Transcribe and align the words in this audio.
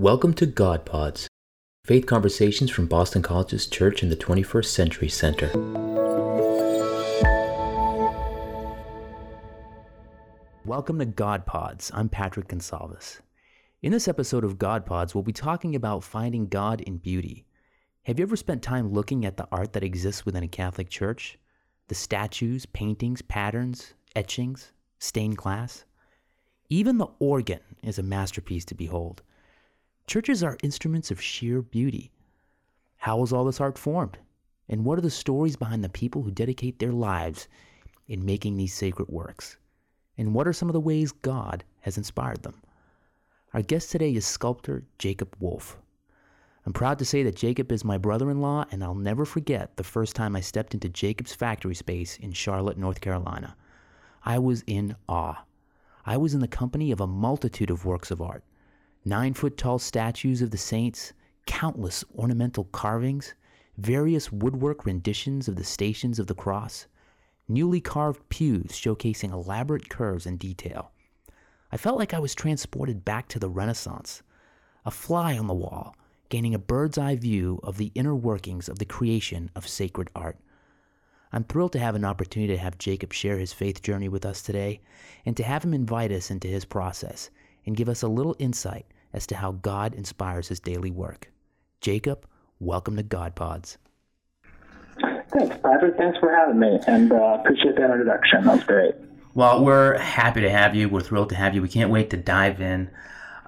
Welcome 0.00 0.32
to 0.36 0.46
God 0.46 0.86
Pods, 0.86 1.28
faith 1.84 2.06
conversations 2.06 2.70
from 2.70 2.86
Boston 2.86 3.20
College's 3.20 3.66
Church 3.66 4.02
in 4.02 4.08
the 4.08 4.16
21st 4.16 4.64
Century 4.64 5.10
Center. 5.10 5.50
Welcome 10.64 11.00
to 11.00 11.04
God 11.04 11.44
Pods. 11.44 11.90
I'm 11.92 12.08
Patrick 12.08 12.48
Gonsalves. 12.48 13.20
In 13.82 13.92
this 13.92 14.08
episode 14.08 14.42
of 14.42 14.58
God 14.58 14.86
Pods, 14.86 15.14
we'll 15.14 15.22
be 15.22 15.34
talking 15.34 15.76
about 15.76 16.02
finding 16.02 16.46
God 16.46 16.80
in 16.80 16.96
beauty. 16.96 17.44
Have 18.04 18.18
you 18.18 18.22
ever 18.22 18.36
spent 18.36 18.62
time 18.62 18.94
looking 18.94 19.26
at 19.26 19.36
the 19.36 19.48
art 19.52 19.74
that 19.74 19.84
exists 19.84 20.24
within 20.24 20.44
a 20.44 20.48
Catholic 20.48 20.88
church? 20.88 21.38
The 21.88 21.94
statues, 21.94 22.64
paintings, 22.64 23.20
patterns, 23.20 23.92
etchings, 24.16 24.72
stained 24.98 25.36
glass? 25.36 25.84
Even 26.70 26.96
the 26.96 27.08
organ 27.18 27.60
is 27.82 27.98
a 27.98 28.02
masterpiece 28.02 28.64
to 28.64 28.74
behold. 28.74 29.20
Churches 30.06 30.42
are 30.42 30.58
instruments 30.62 31.10
of 31.10 31.20
sheer 31.20 31.62
beauty. 31.62 32.10
How 32.96 33.18
was 33.18 33.32
all 33.32 33.44
this 33.44 33.60
art 33.60 33.78
formed? 33.78 34.18
And 34.68 34.84
what 34.84 34.98
are 34.98 35.02
the 35.02 35.10
stories 35.10 35.56
behind 35.56 35.82
the 35.82 35.88
people 35.88 36.22
who 36.22 36.30
dedicate 36.30 36.78
their 36.78 36.92
lives 36.92 37.48
in 38.08 38.24
making 38.24 38.56
these 38.56 38.74
sacred 38.74 39.08
works? 39.08 39.56
And 40.18 40.34
what 40.34 40.46
are 40.46 40.52
some 40.52 40.68
of 40.68 40.72
the 40.72 40.80
ways 40.80 41.12
God 41.12 41.64
has 41.80 41.96
inspired 41.96 42.42
them? 42.42 42.60
Our 43.54 43.62
guest 43.62 43.90
today 43.90 44.14
is 44.14 44.26
sculptor 44.26 44.84
Jacob 44.98 45.34
Wolf. 45.40 45.78
I'm 46.66 46.72
proud 46.72 46.98
to 46.98 47.04
say 47.04 47.22
that 47.22 47.36
Jacob 47.36 47.72
is 47.72 47.84
my 47.84 47.96
brother 47.96 48.30
in 48.30 48.40
law, 48.40 48.64
and 48.70 48.84
I'll 48.84 48.94
never 48.94 49.24
forget 49.24 49.76
the 49.76 49.84
first 49.84 50.14
time 50.14 50.36
I 50.36 50.40
stepped 50.40 50.74
into 50.74 50.88
Jacob's 50.88 51.34
factory 51.34 51.74
space 51.74 52.16
in 52.18 52.32
Charlotte, 52.32 52.76
North 52.76 53.00
Carolina. 53.00 53.56
I 54.24 54.38
was 54.38 54.62
in 54.66 54.96
awe. 55.08 55.44
I 56.04 56.16
was 56.16 56.34
in 56.34 56.40
the 56.40 56.48
company 56.48 56.92
of 56.92 57.00
a 57.00 57.06
multitude 57.06 57.70
of 57.70 57.84
works 57.84 58.10
of 58.10 58.20
art 58.20 58.44
nine 59.04 59.32
foot 59.32 59.56
tall 59.56 59.78
statues 59.78 60.42
of 60.42 60.50
the 60.50 60.58
saints, 60.58 61.12
countless 61.46 62.04
ornamental 62.16 62.64
carvings, 62.64 63.34
various 63.78 64.30
woodwork 64.30 64.84
renditions 64.84 65.48
of 65.48 65.56
the 65.56 65.64
stations 65.64 66.18
of 66.18 66.26
the 66.26 66.34
cross, 66.34 66.86
newly 67.48 67.80
carved 67.80 68.28
pews 68.28 68.72
showcasing 68.72 69.32
elaborate 69.32 69.88
curves 69.88 70.26
and 70.26 70.38
detail. 70.38 70.92
I 71.72 71.76
felt 71.76 71.98
like 71.98 72.12
I 72.12 72.18
was 72.18 72.34
transported 72.34 73.04
back 73.04 73.28
to 73.28 73.38
the 73.38 73.48
Renaissance, 73.48 74.22
a 74.84 74.90
fly 74.90 75.38
on 75.38 75.46
the 75.46 75.54
wall, 75.54 75.96
gaining 76.28 76.54
a 76.54 76.58
bird's 76.58 76.98
eye 76.98 77.16
view 77.16 77.58
of 77.62 77.76
the 77.76 77.92
inner 77.94 78.14
workings 78.14 78.68
of 78.68 78.78
the 78.78 78.84
creation 78.84 79.50
of 79.56 79.66
sacred 79.66 80.10
art. 80.14 80.38
I'm 81.32 81.44
thrilled 81.44 81.72
to 81.72 81.78
have 81.78 81.94
an 81.94 82.04
opportunity 82.04 82.52
to 82.52 82.58
have 82.58 82.78
Jacob 82.78 83.12
share 83.12 83.38
his 83.38 83.52
faith 83.52 83.82
journey 83.82 84.08
with 84.08 84.26
us 84.26 84.42
today 84.42 84.80
and 85.24 85.36
to 85.36 85.44
have 85.44 85.64
him 85.64 85.72
invite 85.72 86.12
us 86.12 86.30
into 86.30 86.48
his 86.48 86.64
process 86.64 87.30
and 87.66 87.76
give 87.76 87.88
us 87.88 88.02
a 88.02 88.08
little 88.08 88.36
insight 88.38 88.86
as 89.12 89.26
to 89.28 89.36
how 89.36 89.52
God 89.52 89.94
inspires 89.94 90.48
his 90.48 90.60
daily 90.60 90.90
work. 90.90 91.30
Jacob, 91.80 92.26
welcome 92.58 92.96
to 92.96 93.02
God 93.02 93.34
Pods. 93.34 93.78
Thanks, 95.32 95.56
Patrick. 95.62 95.96
Thanks 95.96 96.18
for 96.18 96.34
having 96.34 96.58
me, 96.58 96.78
and 96.86 97.12
uh, 97.12 97.38
appreciate 97.40 97.76
that 97.76 97.90
introduction. 97.90 98.44
That 98.44 98.56
was 98.56 98.64
great. 98.64 98.94
Well, 99.34 99.64
we're 99.64 99.96
happy 99.98 100.40
to 100.40 100.50
have 100.50 100.74
you. 100.74 100.88
We're 100.88 101.02
thrilled 101.02 101.28
to 101.28 101.36
have 101.36 101.54
you. 101.54 101.62
We 101.62 101.68
can't 101.68 101.90
wait 101.90 102.10
to 102.10 102.16
dive 102.16 102.60
in. 102.60 102.90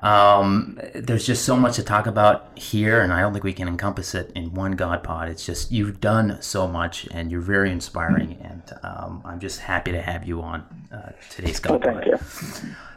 Um, 0.03 0.81
there's 0.95 1.25
just 1.25 1.45
so 1.45 1.57
much 1.57 1.77
to 1.77 1.83
talk 1.85 2.07
about 2.07 2.59
here, 2.59 3.01
and 3.01 3.13
I 3.13 3.21
don't 3.21 3.33
think 3.33 3.45
we 3.45 3.53
can 3.53 3.69
encompass 3.69 4.15
it 4.15 4.33
in 4.35 4.53
one 4.53 4.73
God 4.73 5.05
pod. 5.05 5.29
It's 5.29 5.47
just 5.47 5.71
you've 5.71 6.01
done 6.01 6.43
so 6.43 6.67
much, 6.67 7.07
and 7.13 7.31
you're 7.31 7.41
very 7.41 7.71
inspiring, 7.71 8.37
and 8.43 8.63
um, 8.83 9.23
I'm 9.25 9.39
just 9.39 9.61
happy 9.61 9.93
to 9.93 10.03
have 10.03 10.27
you 10.27 10.43
on 10.43 10.65
uh, 10.93 11.13
today's 11.31 11.61
God 11.61 11.85
well, 11.85 11.95
pod. 11.95 12.21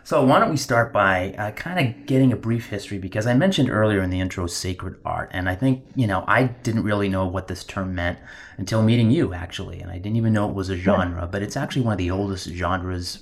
So 0.04 0.24
why 0.24 0.40
don't 0.40 0.52
we 0.52 0.58
start 0.58 0.94
by 0.94 1.34
uh, 1.34 1.52
kind 1.52 1.80
of 1.80 2.06
getting 2.06 2.32
a 2.32 2.36
brief 2.36 2.68
history 2.68 3.00
because 3.00 3.26
I 3.26 3.34
mentioned 3.34 3.72
earlier 3.72 4.04
in 4.04 4.12
the 4.12 4.20
intro 4.20 4.48
sacred 4.48 4.98
art, 5.06 5.30
and 5.32 5.48
I 5.48 5.56
think 5.56 5.86
you 5.96 6.08
know 6.08 6.24
I 6.28 6.44
didn't 6.44 6.84
really 6.84 7.10
know 7.10 7.28
what 7.28 7.48
this 7.48 7.64
term 7.64 7.94
meant 7.94 8.18
until 8.58 8.82
meeting 8.82 9.12
you 9.12 9.34
actually, 9.34 9.80
and 9.80 9.92
I 9.92 10.00
didn't 10.00 10.16
even 10.16 10.34
know 10.34 10.50
it 10.50 10.56
was 10.56 10.70
a 10.70 10.76
genre, 10.76 11.28
but 11.32 11.44
it's 11.44 11.58
actually 11.58 11.84
one 11.84 11.94
of 11.94 11.98
the 12.00 12.10
oldest 12.10 12.50
genres 12.50 13.20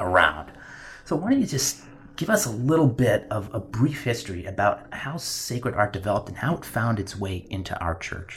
around. 0.00 0.50
So 1.04 1.14
why 1.16 1.30
don't 1.30 1.40
you 1.40 1.46
just 1.46 1.83
give 2.16 2.30
us 2.30 2.46
a 2.46 2.50
little 2.50 2.86
bit 2.86 3.26
of 3.30 3.50
a 3.52 3.60
brief 3.60 4.04
history 4.04 4.44
about 4.46 4.92
how 4.92 5.16
sacred 5.16 5.74
art 5.74 5.92
developed 5.92 6.28
and 6.28 6.38
how 6.38 6.56
it 6.56 6.64
found 6.64 6.98
its 6.98 7.16
way 7.16 7.46
into 7.50 7.78
our 7.80 7.94
church? 7.96 8.36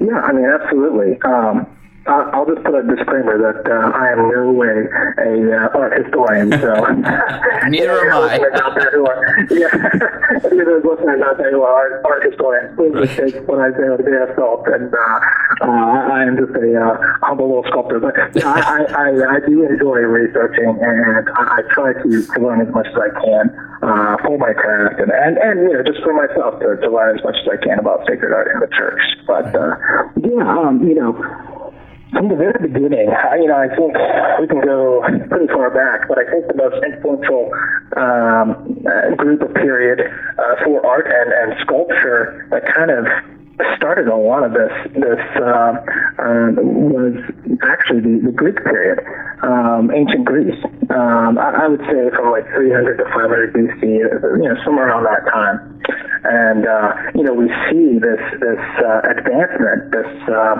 Yeah, 0.00 0.20
I 0.22 0.32
mean, 0.32 0.46
absolutely. 0.46 1.20
Um, 1.22 1.77
I'll 2.08 2.48
just 2.48 2.64
put 2.64 2.72
a 2.72 2.82
disclaimer 2.88 3.36
that 3.36 3.68
uh, 3.68 3.92
I 3.92 4.16
am 4.16 4.32
no 4.32 4.48
way 4.52 4.88
a 5.20 5.32
uh, 5.52 5.76
art 5.76 5.92
historian, 6.00 6.48
so 6.56 6.72
neither 7.68 7.92
am 8.08 8.16
I. 8.16 8.40
Not 8.48 8.72
that 8.80 8.92
who 8.96 9.04
are, 9.04 9.20
yeah, 9.52 9.68
neither 10.48 10.80
is 10.80 10.84
listeners 10.88 11.20
out 11.20 11.36
there 11.36 11.52
who 11.52 11.62
are 11.62 11.68
art, 11.68 12.04
art 12.04 12.24
historians. 12.24 12.72
Please 12.80 12.96
right. 12.96 13.12
take 13.12 13.44
what 13.44 13.60
I 13.60 13.76
say 13.76 13.92
with 13.92 14.00
a 14.00 14.02
grain 14.08 14.24
of 14.24 14.32
salt, 14.40 14.64
and 14.72 14.88
uh, 14.88 15.20
uh, 15.68 16.16
I 16.16 16.24
am 16.24 16.40
just 16.40 16.56
a 16.56 16.68
uh, 16.80 16.96
humble 17.20 17.52
little 17.52 17.68
sculptor. 17.68 18.00
But 18.00 18.16
I, 18.40 18.56
I, 18.56 18.80
I, 18.88 19.08
I 19.36 19.38
do 19.44 19.68
enjoy 19.68 20.00
researching, 20.08 20.80
and 20.80 21.28
I, 21.36 21.60
I 21.60 21.62
try 21.76 21.92
to, 21.92 22.08
to 22.08 22.38
learn 22.40 22.64
as 22.64 22.72
much 22.72 22.88
as 22.88 22.96
I 22.96 23.12
can 23.20 23.44
uh, 23.84 24.16
for 24.24 24.40
my 24.40 24.56
craft, 24.56 24.96
and, 25.00 25.12
and 25.12 25.36
and 25.36 25.68
you 25.68 25.76
know 25.76 25.84
just 25.84 26.00
for 26.00 26.16
myself 26.16 26.56
to, 26.64 26.80
to 26.80 26.88
learn 26.88 27.20
as 27.20 27.24
much 27.24 27.36
as 27.36 27.48
I 27.52 27.60
can 27.60 27.78
about 27.78 28.08
sacred 28.08 28.32
art 28.32 28.48
in 28.48 28.64
the 28.64 28.70
church. 28.72 29.00
But 29.28 29.52
uh, 29.52 29.76
yeah, 30.24 30.48
um, 30.56 30.80
you 30.88 30.96
know 30.96 31.12
from 32.12 32.28
the 32.28 32.36
very 32.36 32.56
beginning, 32.60 33.12
you 33.40 33.48
know, 33.48 33.58
I 33.58 33.68
think 33.68 33.92
we 34.40 34.46
can 34.48 34.60
go 34.64 35.02
pretty 35.28 35.46
far 35.52 35.70
back, 35.70 36.08
but 36.08 36.18
I 36.18 36.24
think 36.30 36.48
the 36.48 36.56
most 36.56 36.80
influential 36.84 37.52
um, 37.96 39.16
group 39.16 39.42
of 39.42 39.54
period 39.54 40.00
uh, 40.00 40.54
for 40.64 40.84
art 40.86 41.06
and, 41.06 41.32
and 41.32 41.60
sculpture 41.64 42.48
that 42.50 42.62
kind 42.74 42.90
of 42.90 43.04
started 43.76 44.06
a 44.06 44.16
lot 44.16 44.44
of 44.44 44.52
this 44.52 44.70
this 44.94 45.22
uh, 45.36 45.74
uh, 46.22 46.54
was 46.62 47.18
actually 47.62 48.00
the, 48.00 48.30
the 48.30 48.32
Greek 48.32 48.56
period, 48.62 49.02
um, 49.42 49.90
ancient 49.90 50.24
Greece. 50.24 50.58
Um, 50.90 51.38
I, 51.38 51.66
I, 51.66 51.68
would 51.68 51.82
say 51.90 52.10
from 52.14 52.30
like 52.30 52.46
300 52.54 52.98
to 52.98 53.04
500 53.04 53.52
BC, 53.52 53.82
you 53.82 54.48
know, 54.48 54.56
somewhere 54.64 54.88
around 54.88 55.04
that 55.04 55.26
time. 55.30 55.77
And 56.24 56.66
uh, 56.66 56.92
you 57.14 57.22
know, 57.22 57.34
we 57.34 57.48
see 57.70 57.98
this 57.98 58.22
this 58.40 58.62
uh, 58.82 59.00
advancement, 59.10 59.90
this 59.92 60.10
uh, 60.28 60.56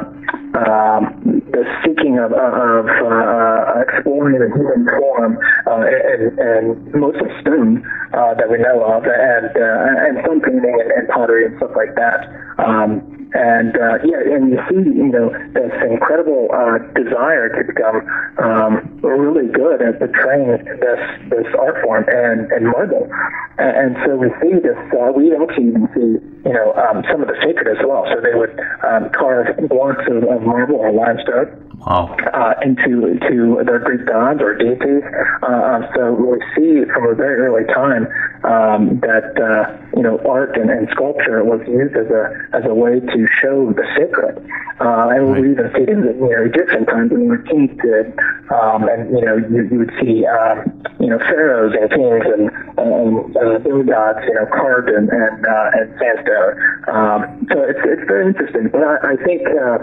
um, 0.59 1.43
the 1.51 1.65
seeking 1.85 2.19
of, 2.19 2.33
of 2.33 2.87
uh, 2.87 3.83
exploring 3.83 4.39
the 4.39 4.51
human 4.55 4.87
form 4.99 5.39
and, 5.67 6.39
and 6.39 6.95
mostly 6.95 7.29
stone 7.41 7.83
that 8.13 8.49
we 8.51 8.59
know 8.59 8.85
of, 8.85 9.05
and 9.05 9.51
and 9.57 10.19
some 10.27 10.41
painting 10.41 10.79
and, 10.81 10.91
and 10.93 11.09
pottery 11.09 11.47
and 11.47 11.57
stuff 11.59 11.71
like 11.75 11.95
that. 11.97 12.29
Um, 12.59 13.18
and 13.35 13.77
uh, 13.77 13.99
yeah, 14.05 14.25
and 14.25 14.51
you 14.51 14.61
see, 14.69 14.81
you 14.81 15.13
know, 15.13 15.29
this 15.53 15.73
incredible 15.85 16.49
uh, 16.49 16.79
desire 16.97 17.53
to 17.53 17.65
become 17.65 18.01
um, 18.41 19.01
really 19.03 19.53
good 19.53 19.83
at 19.83 19.99
portraying 19.99 20.65
this 20.65 21.03
this 21.29 21.47
art 21.61 21.83
form 21.83 22.05
and 22.09 22.51
and 22.53 22.67
marble, 22.67 23.11
and, 23.59 23.77
and 23.77 23.97
so 24.07 24.17
we 24.17 24.29
see 24.41 24.57
this. 24.61 24.79
Uh, 24.97 25.13
we 25.13 25.35
actually 25.37 25.69
even 25.69 25.89
see, 25.93 26.17
you 26.49 26.55
know, 26.57 26.73
um, 26.75 27.05
some 27.13 27.21
of 27.21 27.29
the 27.29 27.37
sacred 27.45 27.69
as 27.69 27.85
well. 27.85 28.09
So 28.09 28.21
they 28.21 28.33
would 28.33 28.57
um, 28.81 29.11
carve 29.13 29.57
blocks 29.69 30.05
of, 30.09 30.25
of 30.25 30.43
marble 30.43 30.77
or 30.77 30.93
limestone 30.93 31.69
wow. 31.81 32.17
uh, 32.33 32.55
into 32.63 33.19
to 33.29 33.63
their 33.65 33.79
Greek 33.79 34.07
gods 34.07 34.41
or 34.41 34.55
deities. 34.55 35.03
Uh, 35.43 35.47
um, 35.47 35.87
so 35.95 36.13
we 36.13 36.39
see 36.57 36.85
from 36.93 37.09
a 37.09 37.15
very 37.15 37.41
early 37.41 37.67
time 37.73 38.07
um, 38.45 39.01
that 39.01 39.35
uh, 39.39 39.77
you 39.97 40.03
know 40.03 40.19
art 40.29 40.57
and, 40.57 40.71
and 40.71 40.89
sculpture 40.93 41.45
was 41.45 41.61
used 41.67 41.97
as 41.97 42.07
a 42.11 42.31
as 42.57 42.65
a 42.65 42.75
way 42.75 43.01
to 43.01 43.18
to 43.19 43.27
show 43.43 43.73
the 43.73 43.85
sacred. 43.99 44.39
Uh, 44.79 45.11
and 45.11 45.35
right. 45.35 45.43
we 45.43 45.51
even 45.51 45.67
see 45.75 45.91
in 45.91 46.07
the 46.07 46.15
you 46.15 46.31
know, 46.31 46.47
Egyptian 46.47 46.87
times 46.87 47.11
when 47.11 47.27
the 47.27 47.43
kings 47.51 47.75
did, 47.83 48.15
um, 48.55 48.87
and 48.87 49.11
you 49.11 49.25
know 49.27 49.35
you, 49.35 49.67
you 49.67 49.79
would 49.83 49.91
see 49.99 50.23
um, 50.23 50.63
you 51.03 51.11
know 51.11 51.19
pharaohs 51.19 51.75
and 51.75 51.91
kings 51.91 52.23
and 52.31 52.47
and 52.79 53.35
their 53.35 53.83
gods 53.83 54.23
you 54.23 54.35
know 54.35 54.47
carved 54.55 54.89
and 54.89 55.11
and, 55.11 55.47
uh, 55.47 55.71
and 55.75 55.91
sandstone. 55.99 56.55
Um, 56.87 57.47
so 57.51 57.59
it's 57.67 57.83
it's 57.83 58.07
very 58.07 58.31
interesting. 58.31 58.71
But 58.71 58.83
I, 58.87 59.15
I 59.15 59.17
think. 59.27 59.43
Uh, 59.51 59.79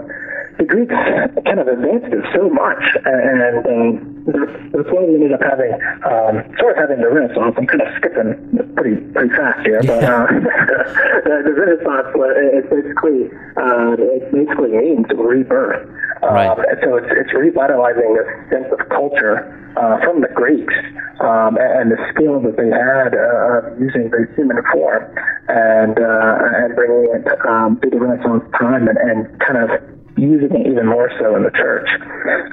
the 0.57 0.65
Greeks 0.65 0.93
kind 1.43 1.59
of 1.59 1.67
advanced 1.67 2.07
it 2.07 2.23
so 2.33 2.49
much, 2.49 2.83
and 3.03 3.65
um, 3.67 3.91
that's 4.71 4.87
why 4.87 5.03
we 5.03 5.15
ended 5.19 5.33
up 5.33 5.43
having 5.43 5.73
um, 6.07 6.47
sort 6.59 6.73
of 6.73 6.77
having 6.79 7.03
the 7.03 7.11
Renaissance. 7.11 7.55
I'm 7.57 7.67
kind 7.67 7.83
of 7.83 7.91
skipping 7.99 8.31
pretty 8.75 9.03
pretty 9.11 9.35
fast 9.35 9.65
here, 9.67 9.83
but 9.83 10.03
uh, 10.03 10.27
the, 11.27 11.53
Renaissance 11.55 12.07
it 12.15 12.65
basically 12.71 13.27
uh, 13.59 13.99
it 13.99 14.31
basically 14.31 14.71
means 14.71 15.05
rebirth. 15.11 15.83
Um, 16.23 16.33
right. 16.33 16.57
So 16.83 16.95
it's 16.95 17.11
it's 17.11 17.33
revitalizing 17.35 18.15
this 18.15 18.29
sense 18.49 18.71
of 18.71 18.79
culture 18.89 19.51
uh, 19.75 19.99
from 20.07 20.21
the 20.21 20.31
Greeks 20.31 20.73
um, 21.19 21.59
and, 21.59 21.71
and 21.79 21.87
the 21.91 21.99
skill 22.15 22.39
that 22.41 22.55
they 22.55 22.71
had 22.71 23.11
uh, 23.11 23.71
of 23.71 23.79
using 23.79 24.09
the 24.09 24.27
human 24.35 24.63
form 24.71 25.03
and 25.47 25.99
uh, 25.99 26.63
and 26.63 26.75
bringing 26.75 27.11
it 27.11 27.27
um, 27.43 27.79
to 27.83 27.89
the 27.89 27.99
Renaissance 27.99 28.43
time 28.59 28.87
and, 28.87 28.97
and 28.97 29.27
kind 29.43 29.59
of 29.59 29.69
using 30.17 30.55
it 30.55 30.67
even 30.67 30.87
more 30.87 31.11
so 31.19 31.35
in 31.35 31.43
the 31.43 31.51
church. 31.51 31.87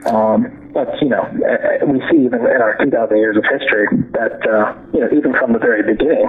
Um, 0.06 0.70
but 0.74 0.88
you 1.00 1.08
know, 1.08 1.22
we 1.86 2.00
see 2.10 2.24
even 2.24 2.40
in 2.40 2.60
our 2.60 2.76
2,000 2.82 3.16
years 3.16 3.36
of 3.36 3.44
history 3.44 3.86
that 4.12 4.40
uh, 4.48 4.74
you 4.92 5.00
know 5.00 5.08
even 5.12 5.32
from 5.34 5.52
the 5.52 5.58
very 5.58 5.82
beginning, 5.82 6.26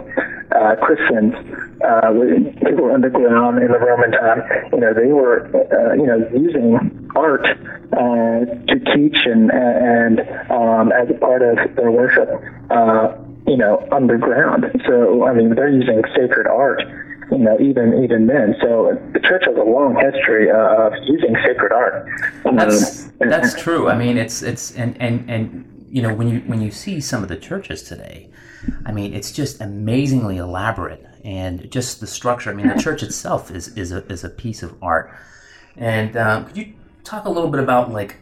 uh, 0.52 0.76
Christians, 0.82 1.34
uh, 1.82 2.12
people 2.66 2.92
underground 2.92 3.64
in 3.64 3.72
the 3.72 3.80
Roman 3.80 4.12
time, 4.12 4.44
you 4.72 4.80
know, 4.80 4.94
they 4.94 5.12
were 5.12 5.48
uh, 5.56 5.94
you 5.96 6.06
know 6.06 6.28
using 6.36 7.10
art 7.16 7.46
uh, 7.46 8.46
to 8.68 8.76
teach 8.94 9.18
and 9.26 9.50
and 9.52 10.20
um, 10.52 10.92
as 10.92 11.10
a 11.10 11.18
part 11.20 11.42
of 11.42 11.58
their 11.76 11.92
worship, 11.92 12.30
uh, 12.70 13.16
you 13.48 13.58
know, 13.58 13.88
underground. 13.92 14.66
So 14.88 15.26
I 15.26 15.34
mean, 15.34 15.56
they're 15.56 15.72
using 15.72 16.04
sacred 16.16 16.48
art 16.48 16.84
you 17.38 17.44
know, 17.44 17.58
even 17.60 18.04
even 18.04 18.28
then. 18.28 18.56
So 18.62 18.98
the 19.14 19.20
church 19.20 19.44
has 19.46 19.56
a 19.56 19.64
long 19.64 19.96
history 19.96 20.50
uh, 20.52 20.88
of 20.88 20.94
using 21.06 21.36
sacred 21.46 21.72
art. 21.72 22.08
That's 22.44 23.08
um, 23.08 23.30
that's 23.30 23.60
true. 23.60 23.90
I 23.90 23.98
mean, 23.98 24.18
it's 24.18 24.42
it's 24.42 24.72
and 24.76 25.00
and 25.02 25.30
and 25.30 25.86
you 25.90 26.02
know 26.02 26.14
when 26.14 26.28
you 26.30 26.40
when 26.42 26.62
you 26.62 26.72
see 26.72 27.02
some 27.02 27.24
of 27.24 27.30
the 27.30 27.38
churches 27.38 27.84
today, 27.84 28.30
I 28.86 28.92
mean, 28.92 29.14
it's 29.14 29.32
just 29.32 29.62
amazingly 29.62 30.38
elaborate 30.38 31.06
and 31.24 31.70
just 31.72 32.00
the 32.00 32.08
structure. 32.08 32.52
I 32.52 32.54
mean, 32.54 32.68
the 32.68 32.82
church 32.82 33.04
itself 33.04 33.52
is 33.52 33.70
is 33.78 33.92
a 33.92 34.06
is 34.12 34.24
a 34.24 34.30
piece 34.30 34.64
of 34.64 34.76
art. 34.82 35.16
And 35.76 36.16
um, 36.16 36.46
could 36.46 36.58
you 36.58 36.74
talk 37.04 37.26
a 37.26 37.30
little 37.30 37.50
bit 37.50 37.62
about 37.62 37.92
like 37.92 38.18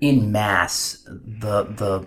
in 0.00 0.30
mass 0.30 1.02
the 1.06 1.64
the 1.64 2.06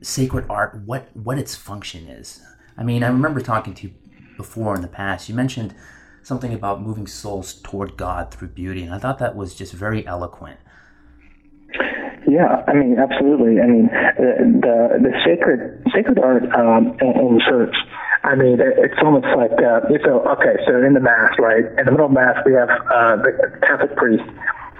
sacred 0.00 0.44
art 0.48 0.82
what 0.84 1.08
what 1.14 1.38
its 1.38 1.54
function 1.54 2.08
is 2.08 2.40
I 2.76 2.82
mean, 2.82 3.02
I 3.02 3.08
remember 3.08 3.40
talking 3.40 3.74
to 3.74 3.88
you 3.88 3.94
before 4.36 4.74
in 4.74 4.82
the 4.82 4.88
past. 4.88 5.28
You 5.28 5.34
mentioned 5.34 5.74
something 6.22 6.52
about 6.52 6.82
moving 6.82 7.06
souls 7.06 7.54
toward 7.54 7.96
God 7.96 8.32
through 8.32 8.48
beauty, 8.48 8.82
and 8.82 8.94
I 8.94 8.98
thought 8.98 9.18
that 9.18 9.36
was 9.36 9.54
just 9.54 9.72
very 9.72 10.06
eloquent. 10.06 10.58
Yeah, 12.26 12.64
I 12.66 12.72
mean, 12.72 12.96
absolutely. 12.98 13.60
I 13.60 13.66
mean, 13.66 13.86
the 13.92 14.58
the, 14.64 14.76
the 15.06 15.12
sacred 15.24 15.84
sacred 15.94 16.18
art 16.18 16.44
um, 16.56 16.96
in, 17.00 17.12
in 17.14 17.40
church. 17.46 17.74
I 18.24 18.34
mean, 18.34 18.56
it's 18.58 18.96
almost 19.04 19.26
like 19.36 19.52
uh, 19.52 19.84
so. 20.02 20.24
Okay, 20.32 20.56
so 20.66 20.82
in 20.82 20.94
the 20.94 21.00
mass, 21.00 21.36
right? 21.38 21.64
In 21.78 21.84
the 21.84 21.92
middle 21.92 22.06
of 22.06 22.12
mass, 22.12 22.36
we 22.46 22.54
have 22.54 22.70
uh, 22.70 23.16
the 23.20 23.60
Catholic 23.60 23.94
priest 23.96 24.24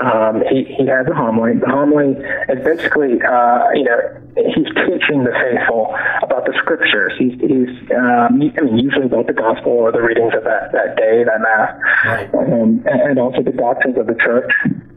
um, 0.01 0.43
he, 0.51 0.65
he 0.65 0.87
has 0.87 1.07
a 1.07 1.15
homily. 1.15 1.59
The 1.59 1.71
homily 1.71 2.19
is 2.49 2.65
basically, 2.65 3.23
uh, 3.23 3.71
you 3.75 3.85
know, 3.85 3.99
he's 4.35 4.71
teaching 4.87 5.23
the 5.23 5.31
faithful 5.31 5.95
about 6.23 6.47
the 6.47 6.55
scriptures. 6.59 7.13
He's, 7.19 7.39
he's 7.39 7.71
um, 7.95 8.43
I 8.43 8.61
mean, 8.63 8.79
usually 8.79 9.07
about 9.07 9.27
the 9.27 9.35
gospel 9.35 9.73
or 9.73 9.93
the 9.93 10.03
readings 10.03 10.35
of 10.35 10.43
that, 10.45 10.73
that 10.73 10.97
day, 10.97 11.23
that 11.23 11.41
mass, 11.41 11.79
right. 12.05 12.35
um, 12.35 12.83
and 12.87 13.19
also 13.19 13.43
the 13.43 13.53
doctrines 13.53 13.99
of 13.99 14.07
the 14.07 14.19
church. 14.19 14.51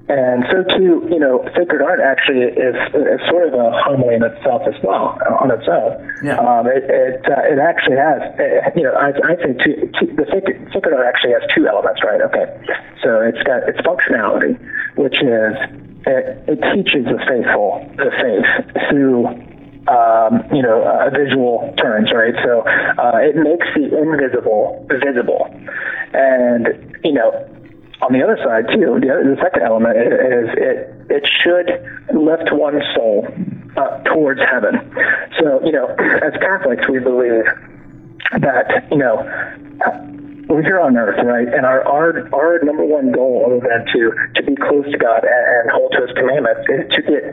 And 0.10 0.46
so 0.50 0.64
too, 0.78 1.04
you 1.12 1.20
know, 1.20 1.44
sacred 1.52 1.84
art 1.84 2.00
actually 2.00 2.48
is, 2.48 2.76
is 2.96 3.20
sort 3.28 3.52
of 3.52 3.54
a 3.54 3.76
homily 3.84 4.16
in 4.16 4.24
itself 4.24 4.64
as 4.64 4.80
well, 4.82 5.20
on 5.44 5.52
its 5.52 5.68
own. 5.68 6.00
Yeah. 6.24 6.40
Um, 6.40 6.66
it 6.66 6.88
it, 6.88 7.28
uh, 7.28 7.44
it 7.44 7.60
actually 7.60 8.00
has, 8.00 8.24
uh, 8.40 8.72
you 8.72 8.88
know, 8.88 8.96
I, 8.96 9.12
I 9.12 9.36
say 9.36 9.52
two, 9.60 9.92
two, 10.00 10.08
the 10.16 10.24
sacred, 10.32 10.64
sacred 10.72 10.96
art 10.96 11.06
actually 11.06 11.36
has 11.36 11.44
two 11.54 11.68
elements, 11.68 12.00
right? 12.08 12.24
Okay, 12.24 12.48
so 13.04 13.20
it's 13.20 13.44
got 13.44 13.68
its 13.68 13.84
functionality, 13.84 14.56
which 14.98 15.16
is 15.22 15.54
it, 16.06 16.44
it 16.48 16.60
teaches 16.74 17.06
the 17.06 17.20
faithful 17.28 17.86
the 17.98 18.12
faith 18.22 18.90
through 18.90 19.28
um, 19.88 20.44
you 20.52 20.62
know, 20.62 20.84
uh, 20.84 21.10
visual 21.10 21.74
terms, 21.78 22.12
right? 22.14 22.36
So 22.44 22.60
uh, 22.60 23.24
it 23.24 23.36
makes 23.36 23.68
the 23.74 23.88
invisible 23.98 24.86
visible, 24.90 25.48
and 26.14 26.68
you 27.06 27.14
know, 27.14 27.32
on 28.02 28.12
the 28.12 28.22
other 28.22 28.38
side 28.44 28.68
too, 28.68 29.00
the, 29.00 29.10
other, 29.10 29.36
the 29.36 29.40
second 29.42 29.64
element 29.64 29.98
is 29.98 30.50
it 30.60 30.92
it 31.10 31.24
should 31.40 31.72
lift 32.14 32.52
one's 32.52 32.84
soul 32.96 33.28
uh, 33.78 34.04
towards 34.04 34.42
heaven. 34.42 34.76
So 35.40 35.64
you 35.64 35.72
know, 35.72 35.88
as 36.24 36.34
Catholics, 36.42 36.84
we 36.90 37.00
believe 37.00 37.46
that 38.40 38.88
you 38.92 38.98
know 38.98 39.24
we're 40.50 40.64
here 40.64 40.80
on 40.80 40.96
earth, 40.98 41.20
right? 41.26 41.48
And 41.48 41.66
our 41.66 41.84
our 41.88 42.34
our 42.34 42.60
number 42.64 42.86
one 42.86 43.12
goal, 43.12 43.44
other 43.46 43.60
than 43.60 43.86
to 43.94 44.12
to 44.36 44.44
be 44.44 44.56
close 44.56 44.90
to 44.92 44.98
God 44.98 45.24
and, 45.24 45.46
and 45.62 45.72
hold 45.72 45.92
to 45.94 46.08
His 46.08 46.16
commandments, 46.16 46.62
is 46.70 46.88
to 46.96 47.02
get 47.02 47.24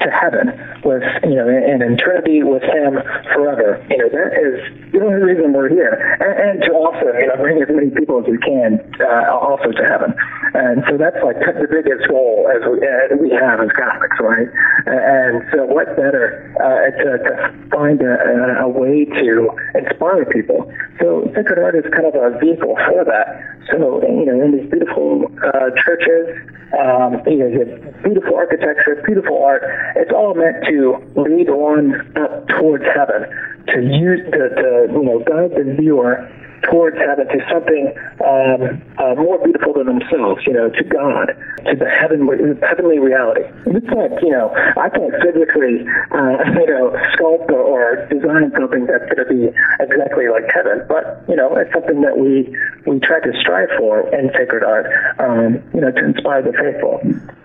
to 0.00 0.08
heaven 0.10 0.52
with 0.84 1.02
you 1.24 1.36
know 1.36 1.48
in 1.48 1.82
eternity 1.82 2.42
with 2.42 2.62
him 2.62 2.98
forever. 3.34 3.84
You 3.90 3.98
know 3.98 4.08
that 4.08 4.30
is 4.32 4.92
the 4.92 5.00
only 5.00 5.20
reason 5.20 5.52
we're 5.52 5.68
here. 5.68 5.92
And, 6.20 6.32
and 6.38 6.54
to 6.68 6.72
also 6.72 7.12
you 7.18 7.26
know 7.28 7.36
bring 7.36 7.60
as 7.62 7.68
many 7.68 7.90
people 7.90 8.20
as 8.20 8.26
we 8.26 8.38
can 8.38 8.80
uh, 9.00 9.30
also 9.32 9.72
to 9.72 9.84
heaven. 9.84 10.14
And 10.52 10.82
so 10.90 10.96
that's 10.96 11.20
like 11.22 11.38
the 11.38 11.68
biggest 11.70 12.08
goal 12.10 12.50
as 12.50 12.62
we, 12.66 12.82
uh, 12.82 13.14
we 13.22 13.30
have 13.30 13.60
as 13.60 13.70
Catholics 13.76 14.18
right? 14.18 14.48
And 14.86 15.42
so 15.52 15.64
what 15.64 15.96
better 15.96 16.50
uh, 16.58 16.90
to, 16.98 17.08
to 17.22 17.32
find 17.70 18.00
a, 18.02 18.64
a 18.64 18.68
way 18.68 19.04
to 19.04 19.50
inspire 19.74 20.24
people? 20.26 20.72
So 21.00 21.30
sacred 21.34 21.58
art 21.58 21.76
is 21.76 21.84
kind 21.94 22.06
of 22.06 22.14
a 22.14 22.38
vehicle 22.38 22.76
for 22.88 23.04
that 23.04 23.59
so 23.70 24.02
you 24.02 24.26
know 24.26 24.40
in 24.44 24.52
these 24.58 24.70
beautiful 24.70 25.26
uh, 25.42 25.70
churches 25.84 26.36
um, 26.78 27.20
you 27.26 27.38
know 27.38 27.46
you 27.46 27.58
have 27.60 28.02
beautiful 28.02 28.36
architecture 28.36 29.02
beautiful 29.06 29.42
art. 29.42 29.62
It's 29.96 30.12
all 30.12 30.34
meant 30.34 30.64
to 30.66 30.98
lead 31.16 31.50
one 31.50 32.16
up 32.16 32.46
towards 32.48 32.84
heaven, 32.94 33.26
to 33.68 33.82
use 33.82 34.20
to, 34.32 34.48
to 34.54 34.88
you 34.92 35.02
know 35.02 35.18
guide 35.20 35.50
the 35.52 35.76
viewer 35.78 36.30
towards 36.62 36.96
heaven, 36.98 37.26
to 37.28 37.38
something 37.50 37.94
um, 38.24 38.82
uh, 38.98 39.14
more 39.14 39.42
beautiful 39.42 39.74
than 39.74 39.86
themselves, 39.86 40.42
you 40.46 40.52
know, 40.52 40.70
to 40.70 40.84
God, 40.84 41.32
to 41.66 41.76
the 41.76 41.88
heavenly, 41.88 42.36
heavenly 42.60 42.98
reality. 42.98 43.42
It's 43.66 43.86
like, 43.86 44.20
you 44.22 44.30
know, 44.30 44.52
I 44.76 44.88
can't 44.90 45.14
physically, 45.22 45.86
uh, 46.12 46.36
you 46.60 46.66
know, 46.66 46.92
sculpt 47.16 47.50
or, 47.50 47.62
or 47.62 48.06
design 48.08 48.52
something 48.58 48.86
that's 48.86 49.04
going 49.12 49.22
to 49.22 49.28
be 49.28 49.42
exactly 49.80 50.28
like 50.28 50.44
heaven, 50.52 50.84
but, 50.88 51.24
you 51.28 51.36
know, 51.36 51.56
it's 51.56 51.72
something 51.72 52.00
that 52.02 52.18
we, 52.18 52.54
we 52.86 53.00
try 53.00 53.20
to 53.20 53.32
strive 53.40 53.68
for 53.78 54.08
in 54.14 54.30
sacred 54.36 54.64
art, 54.64 54.86
um, 55.18 55.62
you 55.74 55.80
know, 55.80 55.90
to 55.90 56.04
inspire 56.04 56.42
the 56.42 56.52
faithful. 56.52 57.00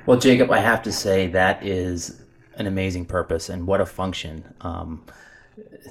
Well, 0.05 0.19
Jacob, 0.19 0.51
I 0.51 0.59
have 0.59 0.83
to 0.83 0.91
say 0.91 1.27
that 1.27 1.65
is 1.65 2.21
an 2.57 2.67
amazing 2.67 3.05
purpose 3.05 3.49
and 3.49 3.67
what 3.67 3.81
a 3.81 3.85
function 3.85 4.53
um, 4.61 5.03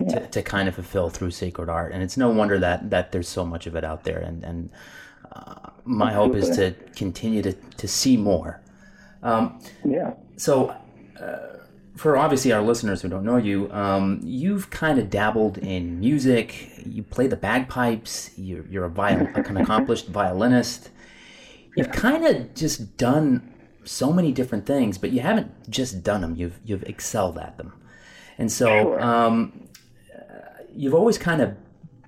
yeah. 0.00 0.20
to, 0.20 0.26
to, 0.28 0.43
kind 0.43 0.69
of 0.69 0.75
fulfill 0.75 1.11
through 1.11 1.31
sacred 1.31 1.69
art. 1.69 1.93
And 1.93 2.02
it's 2.02 2.16
no 2.16 2.31
wonder 2.31 2.58
that 2.58 2.90
that 2.90 3.12
there's 3.12 3.28
so 3.28 3.44
much 3.44 3.66
of 3.66 3.76
it 3.76 3.84
out 3.84 4.05
there. 4.05 4.19
And 4.19 4.44
and 4.44 4.70
uh, 5.32 5.70
my 5.84 6.12
hope 6.12 6.34
is 6.34 6.50
to 6.56 6.75
continue 6.96 7.43
to 7.43 7.52
to 7.52 7.88
see 7.88 8.16
more. 8.16 8.61
Um, 9.22 9.61
yeah. 9.84 10.14
So. 10.37 10.75
Uh, 11.20 11.50
for 11.96 12.16
obviously 12.16 12.50
our 12.50 12.61
listeners 12.61 13.02
who 13.02 13.08
don't 13.08 13.25
know 13.25 13.37
you, 13.37 13.70
um, 13.70 14.19
you've 14.22 14.69
kind 14.70 14.99
of 14.99 15.08
dabbled 15.11 15.58
in 15.58 16.00
music. 16.00 16.72
You 16.84 17.05
play 17.05 17.28
the 17.28 17.37
bagpipes. 17.37 18.30
You're, 18.37 18.66
you're 18.66 18.85
a 18.85 18.90
viol- 18.90 19.28
an 19.28 19.56
accomplished 19.56 20.09
violinist. 20.09 20.90
You've 21.76 21.92
kind 21.92 22.26
of 22.26 22.52
just 22.54 22.97
done 22.97 23.54
so 23.85 24.12
many 24.12 24.33
different 24.33 24.66
things, 24.66 24.99
but 24.99 25.12
you 25.12 25.21
haven't 25.21 25.71
just 25.71 26.02
done 26.02 26.21
them. 26.21 26.35
You've 26.37 26.59
you've 26.64 26.83
excelled 26.85 27.38
at 27.38 27.59
them, 27.59 27.73
and 28.38 28.50
so 28.50 28.67
sure. 28.67 29.00
um, 29.00 29.69
you've 30.73 30.95
always 30.95 31.19
kind 31.19 31.41
of 31.41 31.57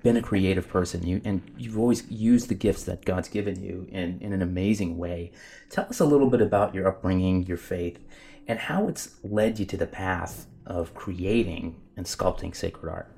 been 0.03 0.17
a 0.17 0.21
creative 0.21 0.67
person. 0.67 1.05
You 1.05 1.21
and 1.25 1.41
you've 1.57 1.77
always 1.77 2.09
used 2.09 2.49
the 2.49 2.55
gifts 2.55 2.83
that 2.83 3.05
God's 3.05 3.29
given 3.29 3.61
you 3.61 3.87
in 3.91 4.19
in 4.21 4.33
an 4.33 4.41
amazing 4.41 4.97
way. 4.97 5.31
Tell 5.69 5.85
us 5.85 5.99
a 5.99 6.05
little 6.05 6.29
bit 6.29 6.41
about 6.41 6.73
your 6.73 6.87
upbringing, 6.87 7.45
your 7.45 7.57
faith, 7.57 7.99
and 8.47 8.59
how 8.59 8.87
it's 8.87 9.15
led 9.23 9.59
you 9.59 9.65
to 9.65 9.77
the 9.77 9.87
path 9.87 10.47
of 10.65 10.93
creating 10.93 11.75
and 11.95 12.05
sculpting 12.05 12.55
sacred 12.55 12.89
art. 12.89 13.11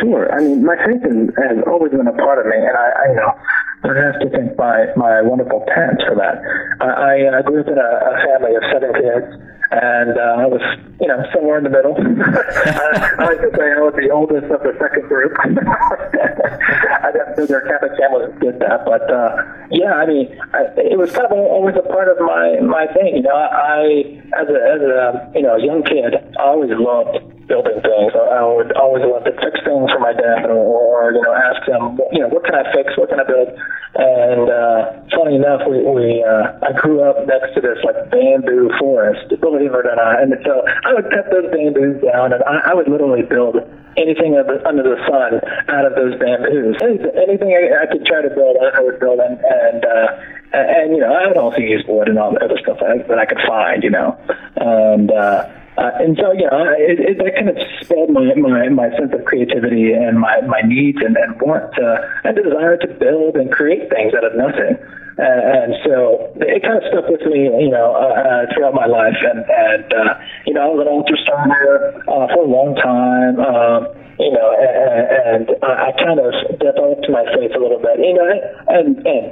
Sure. 0.00 0.32
I 0.32 0.40
mean, 0.40 0.64
my 0.64 0.76
faith 0.76 1.02
has 1.02 1.58
always 1.66 1.90
been 1.90 2.06
a 2.06 2.12
part 2.12 2.38
of 2.38 2.46
me, 2.46 2.56
and 2.56 2.76
I, 2.76 2.88
I 3.04 3.08
you 3.08 3.16
know 3.16 3.32
I 3.82 3.98
have 3.98 4.20
to 4.22 4.30
thank 4.30 4.56
my, 4.56 4.86
my 4.94 5.22
wonderful 5.22 5.66
parents 5.66 6.04
for 6.06 6.14
that. 6.14 6.38
I, 6.78 6.86
I 6.86 7.38
uh, 7.38 7.42
grew 7.42 7.60
up 7.60 7.66
in 7.66 7.74
a, 7.74 7.90
a 7.98 8.14
family 8.30 8.54
of 8.54 8.62
seven 8.70 8.94
kids, 8.94 9.26
and 9.74 10.14
uh, 10.14 10.38
I 10.38 10.46
was, 10.46 10.62
you 11.02 11.08
know, 11.10 11.18
somewhere 11.34 11.58
in 11.58 11.64
the 11.66 11.74
middle. 11.74 11.98
I, 11.98 13.26
like 13.26 13.42
to 13.42 13.50
say 13.58 13.66
I 13.74 13.82
was 13.82 13.98
the 13.98 14.06
oldest 14.14 14.46
of 14.54 14.62
the 14.62 14.78
second 14.78 15.10
group. 15.10 15.34
I 15.42 17.10
don't 17.10 17.34
think 17.34 17.50
their 17.50 17.66
Catholic 17.66 17.98
families 17.98 18.38
did 18.38 18.62
that, 18.62 18.86
but 18.86 19.02
uh, 19.10 19.42
yeah, 19.74 19.98
I 19.98 20.06
mean, 20.06 20.30
I, 20.54 20.70
it 20.78 20.98
was 20.98 21.10
kind 21.10 21.26
of 21.26 21.34
always 21.34 21.74
a 21.74 21.82
part 21.82 22.06
of 22.06 22.22
my 22.22 22.62
my 22.62 22.86
thing. 22.94 23.18
You 23.18 23.26
know, 23.26 23.34
I 23.34 24.22
as 24.38 24.46
a 24.46 24.58
as 24.62 24.82
a 24.84 25.32
you 25.34 25.42
know 25.42 25.58
young 25.58 25.82
kid, 25.82 26.14
I 26.38 26.42
always 26.54 26.70
loved 26.70 27.18
building 27.52 27.84
things. 27.84 28.16
I 28.16 28.40
would 28.40 28.72
always 28.80 29.04
love 29.04 29.28
to 29.28 29.36
fix 29.36 29.60
things 29.60 29.92
for 29.92 30.00
my 30.00 30.16
dad, 30.16 30.48
or, 30.48 30.56
or 30.56 31.12
you 31.12 31.20
know, 31.20 31.36
ask 31.36 31.60
him, 31.68 32.00
you 32.08 32.24
know, 32.24 32.32
what 32.32 32.48
can 32.48 32.56
I 32.56 32.64
fix? 32.72 32.96
What 32.96 33.12
can 33.12 33.20
I 33.20 33.28
build? 33.28 33.52
And 33.92 34.48
uh, 34.48 34.80
funny 35.12 35.36
enough, 35.36 35.68
we, 35.68 35.84
we 35.84 36.24
uh, 36.24 36.56
I 36.64 36.72
grew 36.72 37.04
up 37.04 37.28
next 37.28 37.52
to 37.52 37.60
this 37.60 37.76
like 37.84 38.08
bamboo 38.08 38.72
forest, 38.80 39.28
believe 39.36 39.76
it 39.76 39.84
or 39.84 39.92
not, 39.92 40.24
and 40.24 40.32
so 40.48 40.64
I 40.88 40.96
would 40.96 41.12
cut 41.12 41.28
those 41.28 41.52
bamboos 41.52 42.00
down, 42.00 42.32
and 42.32 42.40
I, 42.48 42.72
I 42.72 42.74
would 42.74 42.88
literally 42.88 43.20
build 43.20 43.60
anything 44.00 44.32
under 44.40 44.82
the 44.82 44.96
sun 45.04 45.44
out 45.68 45.84
of 45.84 45.92
those 45.92 46.16
bamboos. 46.16 46.80
Anything 46.80 47.52
I, 47.52 47.84
I 47.84 47.86
could 47.92 48.08
try 48.08 48.24
to 48.24 48.32
build, 48.32 48.56
I 48.56 48.80
would 48.80 48.96
build, 48.96 49.20
and 49.20 49.36
and, 49.36 49.84
uh, 49.84 50.08
and 50.56 50.96
you 50.96 51.04
know 51.04 51.12
I 51.12 51.28
would 51.28 51.36
also 51.36 51.60
use 51.60 51.84
wood 51.86 52.08
and 52.08 52.18
all 52.18 52.32
the 52.32 52.40
other 52.40 52.56
stuff 52.64 52.80
that 52.80 52.88
I, 52.88 52.96
that 53.12 53.18
I 53.20 53.26
could 53.28 53.44
find, 53.46 53.84
you 53.84 53.90
know, 53.92 54.16
and. 54.56 55.12
Uh, 55.12 55.52
uh, 55.78 55.90
and 56.00 56.18
so, 56.20 56.32
you 56.32 56.44
know, 56.44 56.68
it, 56.76 57.00
it, 57.00 57.16
that 57.16 57.32
kind 57.32 57.48
of 57.48 57.56
spelled 57.80 58.10
my, 58.10 58.28
my, 58.36 58.68
my 58.68 58.90
sense 58.92 59.08
of 59.16 59.24
creativity 59.24 59.92
and 59.92 60.20
my, 60.20 60.40
my 60.44 60.60
needs 60.60 60.98
and, 61.00 61.16
and 61.16 61.40
want 61.40 61.72
to, 61.74 61.86
and 62.24 62.36
desire 62.36 62.76
to 62.76 62.88
build 63.00 63.36
and 63.36 63.50
create 63.50 63.88
things 63.88 64.12
out 64.12 64.24
of 64.24 64.36
nothing. 64.36 64.76
Uh, 65.16 65.24
and 65.24 65.72
so 65.84 66.28
it 66.44 66.60
kind 66.60 66.76
of 66.76 66.84
stuck 66.92 67.08
with 67.08 67.24
me, 67.24 67.48
you 67.48 67.72
know, 67.72 67.96
uh, 67.96 68.12
uh, 68.20 68.42
throughout 68.52 68.76
my 68.76 68.84
life. 68.84 69.16
And, 69.24 69.44
and 69.48 69.88
uh, 69.92 70.12
you 70.44 70.52
know, 70.52 70.60
I 70.60 70.68
was 70.76 70.80
an 70.84 70.92
altar 70.92 71.16
starter 71.24 72.04
uh, 72.04 72.28
for 72.36 72.44
a 72.44 72.48
long 72.48 72.76
time. 72.76 73.40
Um, 73.40 73.80
you 74.20 74.30
know, 74.30 74.52
and, 74.52 75.48
and 75.48 75.64
I 75.64 75.92
kind 75.96 76.20
of 76.20 76.32
developed 76.60 77.08
my 77.08 77.24
faith 77.32 77.56
a 77.56 77.60
little 77.60 77.80
bit. 77.80 77.96
You 77.96 78.12
know, 78.12 78.28
and, 78.68 79.06
and 79.08 79.24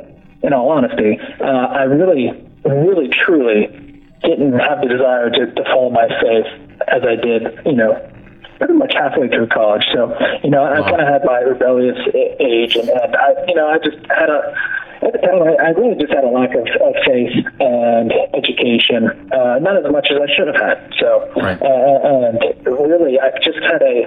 in 0.42 0.52
all 0.52 0.72
honesty, 0.72 1.20
uh, 1.40 1.68
I 1.68 1.84
really, 1.84 2.32
really, 2.64 3.08
truly 3.12 3.89
didn't 4.22 4.58
have 4.58 4.80
the 4.80 4.88
desire 4.88 5.30
to, 5.30 5.52
to 5.52 5.64
follow 5.64 5.90
my 5.90 6.08
faith 6.20 6.46
as 6.88 7.02
I 7.02 7.16
did, 7.16 7.42
you 7.64 7.76
know, 7.76 7.96
pretty 8.58 8.74
much 8.74 8.92
halfway 8.94 9.28
through 9.28 9.48
college. 9.48 9.84
So, 9.94 10.12
you 10.44 10.50
know, 10.50 10.64
I 10.64 10.80
kind 10.82 11.00
of 11.00 11.08
had 11.08 11.24
my 11.24 11.40
rebellious 11.40 11.98
age, 12.14 12.76
and, 12.76 12.88
and 12.88 13.16
I, 13.16 13.28
you 13.48 13.54
know, 13.54 13.68
I 13.68 13.78
just 13.78 13.98
had 14.10 14.28
a 14.28 14.54
at 15.02 15.12
the 15.12 15.18
time, 15.18 15.40
I, 15.40 15.56
I 15.56 15.68
really 15.80 15.96
just 15.96 16.12
had 16.12 16.24
a 16.24 16.28
lack 16.28 16.52
of, 16.52 16.68
of 16.68 16.94
faith 17.08 17.32
and 17.58 18.12
education, 18.36 19.08
uh, 19.32 19.56
not 19.58 19.80
as 19.80 19.90
much 19.90 20.08
as 20.12 20.20
I 20.20 20.28
should 20.28 20.46
have 20.46 20.60
had. 20.60 20.92
So, 21.00 21.24
right. 21.40 21.56
uh, 21.56 22.28
and 22.28 22.36
really, 22.66 23.18
I 23.18 23.32
just 23.40 23.64
had 23.64 23.80
a 23.80 24.04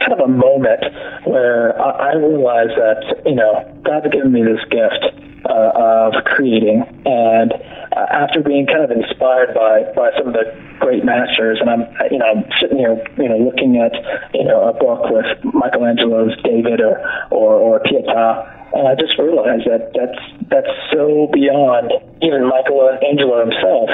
kind 0.00 0.16
of 0.16 0.20
a 0.20 0.28
moment 0.28 0.80
where 1.28 1.76
I, 1.76 2.12
I 2.12 2.14
realized 2.16 2.72
that 2.72 3.20
you 3.26 3.34
know 3.34 3.52
God's 3.84 4.08
given 4.12 4.32
me 4.32 4.42
this 4.42 4.64
gift 4.72 5.12
uh, 5.48 5.72
of 5.74 6.12
creating, 6.24 6.84
and 7.06 7.52
uh, 7.52 8.06
after 8.10 8.42
being 8.42 8.66
kind 8.66 8.84
of 8.84 8.90
inspired 8.90 9.54
by 9.54 9.84
by 9.94 10.10
some 10.18 10.28
of 10.28 10.34
the 10.34 10.44
great 10.78 11.04
masters, 11.04 11.58
and 11.60 11.70
I'm 11.70 11.82
you 12.10 12.18
know 12.18 12.26
I'm 12.26 12.44
sitting 12.60 12.78
here 12.78 13.00
you 13.16 13.28
know 13.28 13.38
looking 13.38 13.76
at 13.76 13.92
you 14.34 14.44
know 14.44 14.68
a 14.68 14.72
book 14.72 15.08
with 15.10 15.26
Michelangelo's 15.54 16.36
David 16.42 16.80
or 16.80 17.00
or, 17.30 17.54
or 17.54 17.80
Pietà, 17.80 18.72
and 18.74 18.88
I 18.88 18.94
just 18.94 19.18
realized 19.18 19.66
that 19.66 19.92
that's 19.94 20.22
that's 20.50 20.74
so 20.92 21.28
beyond 21.32 21.92
even 22.22 22.48
Michelangelo 22.48 23.40
himself 23.40 23.90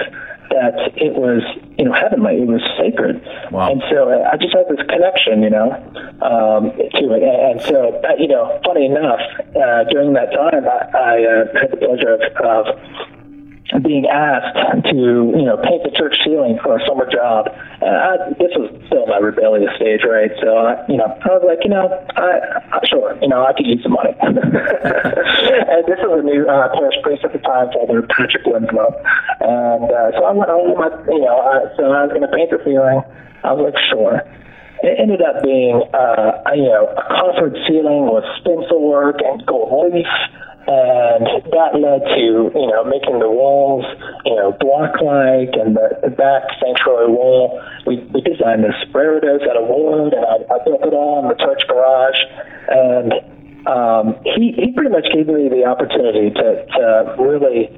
that 0.51 0.93
it 0.97 1.15
was, 1.15 1.43
you 1.79 1.85
know, 1.85 1.93
heavenly. 1.93 2.43
It 2.43 2.49
was 2.49 2.63
sacred. 2.79 3.23
Wow. 3.51 3.73
And 3.73 3.83
so 3.91 4.11
uh, 4.11 4.29
I 4.31 4.37
just 4.37 4.55
had 4.55 4.69
this 4.69 4.85
connection, 4.87 5.43
you 5.43 5.51
know, 5.51 5.73
um, 6.23 6.73
to 6.73 7.05
it. 7.15 7.23
And 7.23 7.61
so, 7.63 8.01
uh, 8.03 8.15
you 8.19 8.29
know, 8.29 8.61
funny 8.65 8.87
enough, 8.87 9.21
uh, 9.55 9.85
during 9.91 10.15
that 10.15 10.33
time, 10.33 10.65
I, 10.67 10.79
I 10.95 11.15
uh, 11.25 11.61
had 11.61 11.71
the 11.73 11.81
pleasure 11.81 12.15
of, 12.15 12.23
of 12.43 12.63
being 13.83 14.07
asked 14.07 14.55
to, 14.87 15.35
you 15.35 15.43
know, 15.43 15.59
paint 15.59 15.83
the 15.83 15.91
church 15.91 16.15
ceiling 16.23 16.59
for 16.63 16.79
a 16.79 16.83
summer 16.87 17.11
job. 17.11 17.51
Uh, 17.83 18.31
this 18.39 18.55
was 18.55 18.71
still 18.87 19.11
my 19.11 19.19
rebellious 19.19 19.75
stage, 19.75 20.07
right? 20.07 20.31
So, 20.39 20.55
uh, 20.55 20.87
you 20.87 20.95
know, 20.95 21.11
I 21.11 21.29
was 21.35 21.43
like, 21.43 21.67
you 21.67 21.75
know, 21.75 21.91
I, 22.15 22.63
I 22.71 22.79
sure, 22.87 23.19
you 23.19 23.27
know, 23.27 23.43
I 23.43 23.51
could 23.59 23.67
use 23.67 23.83
some 23.83 23.99
money. 23.99 24.15
and 24.23 25.83
this 25.91 25.99
was 25.99 26.23
a 26.23 26.27
new 26.27 26.47
uh, 26.47 26.71
parish 26.79 26.95
priest 27.03 27.27
at 27.27 27.35
the 27.35 27.43
time, 27.43 27.75
Father 27.75 28.07
Patrick 28.07 28.47
Winslow. 28.47 28.95
And 29.43 29.91
uh, 29.91 30.15
so 30.15 30.23
I 30.23 30.31
went 30.31 30.51
home, 30.51 30.79
I, 30.79 30.89
you 31.11 31.27
know, 31.27 31.37
I, 31.43 31.67
so 31.75 31.91
I 31.91 32.07
was 32.07 32.15
going 32.15 32.23
to 32.23 32.31
paint 32.31 32.55
the 32.55 32.63
ceiling. 32.63 33.03
I 33.43 33.51
was 33.51 33.67
like, 33.67 33.79
sure. 33.91 34.23
It 34.87 34.95
ended 35.01 35.27
up 35.27 35.43
being, 35.43 35.83
uh, 35.91 36.39
you 36.55 36.71
know, 36.71 36.87
a 36.95 37.03
coffered 37.11 37.59
ceiling 37.67 38.07
with 38.15 38.23
stencil 38.39 38.79
work 38.87 39.19
and 39.27 39.43
gold 39.43 39.91
leaf 39.91 40.07
and 40.67 41.23
that 41.55 41.79
led 41.79 42.03
to 42.19 42.51
you 42.51 42.67
know 42.67 42.83
making 42.83 43.23
the 43.23 43.31
walls 43.31 43.87
you 44.27 44.35
know 44.35 44.51
block 44.59 44.99
like 44.99 45.55
and 45.55 45.79
the, 45.79 45.95
the 46.03 46.11
back 46.11 46.43
sanctuary 46.59 47.07
wall. 47.07 47.63
We, 47.87 48.03
we 48.11 48.21
designed 48.21 48.67
the 48.67 48.75
reredos 48.91 49.47
out 49.47 49.57
of 49.57 49.71
wood 49.71 50.13
and 50.15 50.27
I, 50.27 50.43
I 50.51 50.59
built 50.67 50.83
it 50.83 50.93
all 50.93 51.23
in 51.23 51.29
the 51.31 51.39
church 51.39 51.63
garage. 51.71 52.19
And 52.67 53.13
um, 53.67 54.19
he, 54.23 54.55
he 54.59 54.73
pretty 54.75 54.91
much 54.91 55.07
gave 55.15 55.27
me 55.27 55.49
the 55.49 55.67
opportunity 55.67 56.31
to, 56.35 56.49
to 56.67 57.15
really 57.19 57.71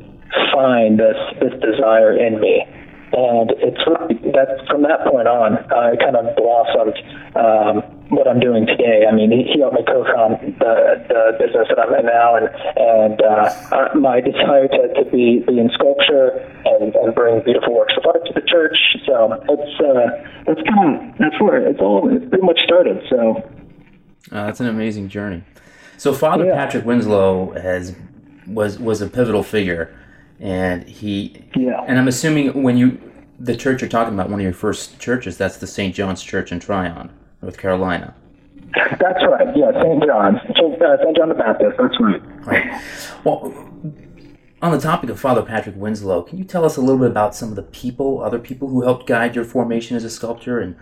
find 0.53 0.99
this 0.99 1.17
this 1.41 1.53
desire 1.61 2.17
in 2.17 2.41
me. 2.41 2.65
And 3.13 3.53
it's 3.57 3.81
really 3.89 4.17
that 4.33 4.65
from 4.69 4.83
that 4.83 5.05
point 5.09 5.29
on, 5.29 5.57
I 5.73 5.97
kind 5.97 6.17
of 6.17 6.37
blossomed 6.37 6.97
um, 7.37 7.98
what 8.11 8.27
I'm 8.27 8.41
doing 8.41 8.67
today. 8.67 9.05
I 9.09 9.15
mean, 9.15 9.31
he, 9.31 9.45
he 9.53 9.61
helped 9.61 9.77
me 9.77 9.85
co-found 9.87 10.57
the, 10.59 11.05
the 11.09 11.37
business 11.39 11.69
that 11.69 11.79
I'm 11.79 11.95
in 11.95 12.07
now, 12.07 12.37
and 12.37 12.49
and 12.77 13.23
uh, 13.23 13.95
my 13.95 14.21
desire 14.21 14.69
to, 14.69 14.95
to 14.95 15.11
be, 15.11 15.45
be 15.47 15.59
in 15.59 15.71
sculpture 15.75 16.41
and, 16.65 16.95
and 16.95 17.15
bring 17.15 17.43
beautiful 17.45 17.75
works 17.75 17.95
of 17.97 18.05
art 18.07 18.25
to 18.27 18.33
the 18.33 18.47
church. 18.47 18.77
So 19.07 19.33
it's 19.49 19.81
uh, 19.81 20.31
that's 20.47 20.63
kind 20.69 21.13
of 21.13 21.19
that's 21.19 21.41
where 21.41 21.67
it's 21.67 21.81
all 21.81 22.09
it's 22.11 22.29
pretty 22.29 22.45
much 22.45 22.61
started. 22.65 23.03
So 23.11 23.37
uh, 24.33 24.47
that's 24.47 24.61
an 24.61 24.67
amazing 24.67 25.09
journey. 25.09 25.45
So 25.97 26.13
Father 26.13 26.47
yeah. 26.47 26.55
Patrick 26.55 26.85
Winslow 26.85 27.53
has 27.53 27.95
was 28.47 28.79
was 28.79 29.01
a 29.01 29.09
pivotal 29.09 29.43
figure 29.43 29.95
and 30.41 30.89
he 30.89 31.45
yeah 31.57 31.85
and 31.87 31.99
i'm 31.99 32.09
assuming 32.09 32.63
when 32.63 32.77
you 32.77 32.99
the 33.39 33.57
church 33.57 33.81
you're 33.81 33.91
talking 33.91 34.15
about 34.15 34.31
one 34.31 34.41
of 34.41 34.45
your 34.45 34.53
first 34.53 34.99
churches 34.99 35.37
that's 35.37 35.59
the 35.59 35.67
st 35.67 35.95
john's 35.95 36.23
church 36.23 36.53
in 36.53 36.61
tryon 36.61 37.11
north 37.43 37.59
carolina. 37.59 38.15
That's 38.75 39.25
right. 39.27 39.57
Yeah 39.57 39.73
st 39.83 40.05
john's 40.05 40.41
st 40.57 40.83
uh, 40.83 40.97
john 41.17 41.29
the 41.29 41.35
baptist. 41.35 41.77
That's 41.79 42.01
right. 42.01 42.47
Right. 42.47 42.83
Well 43.25 43.53
on 44.61 44.73
the 44.73 44.81
topic 44.81 45.09
of 45.09 45.21
father 45.21 45.43
patrick 45.43 45.77
winslow 45.77 46.21
can 46.23 46.37
you 46.37 46.45
tell 46.45 46.65
us 46.65 46.77
a 46.77 46.81
little 46.81 46.99
bit 46.99 47.11
about 47.11 47.35
some 47.35 47.51
of 47.51 47.57
the 47.57 47.63
people 47.63 48.21
other 48.21 48.41
people 48.41 48.69
who 48.69 48.83
helped 48.83 49.07
guide 49.07 49.37
your 49.37 49.45
formation 49.45 49.97
as 49.97 50.03
a 50.03 50.11
sculptor 50.11 50.59
and 50.59 50.75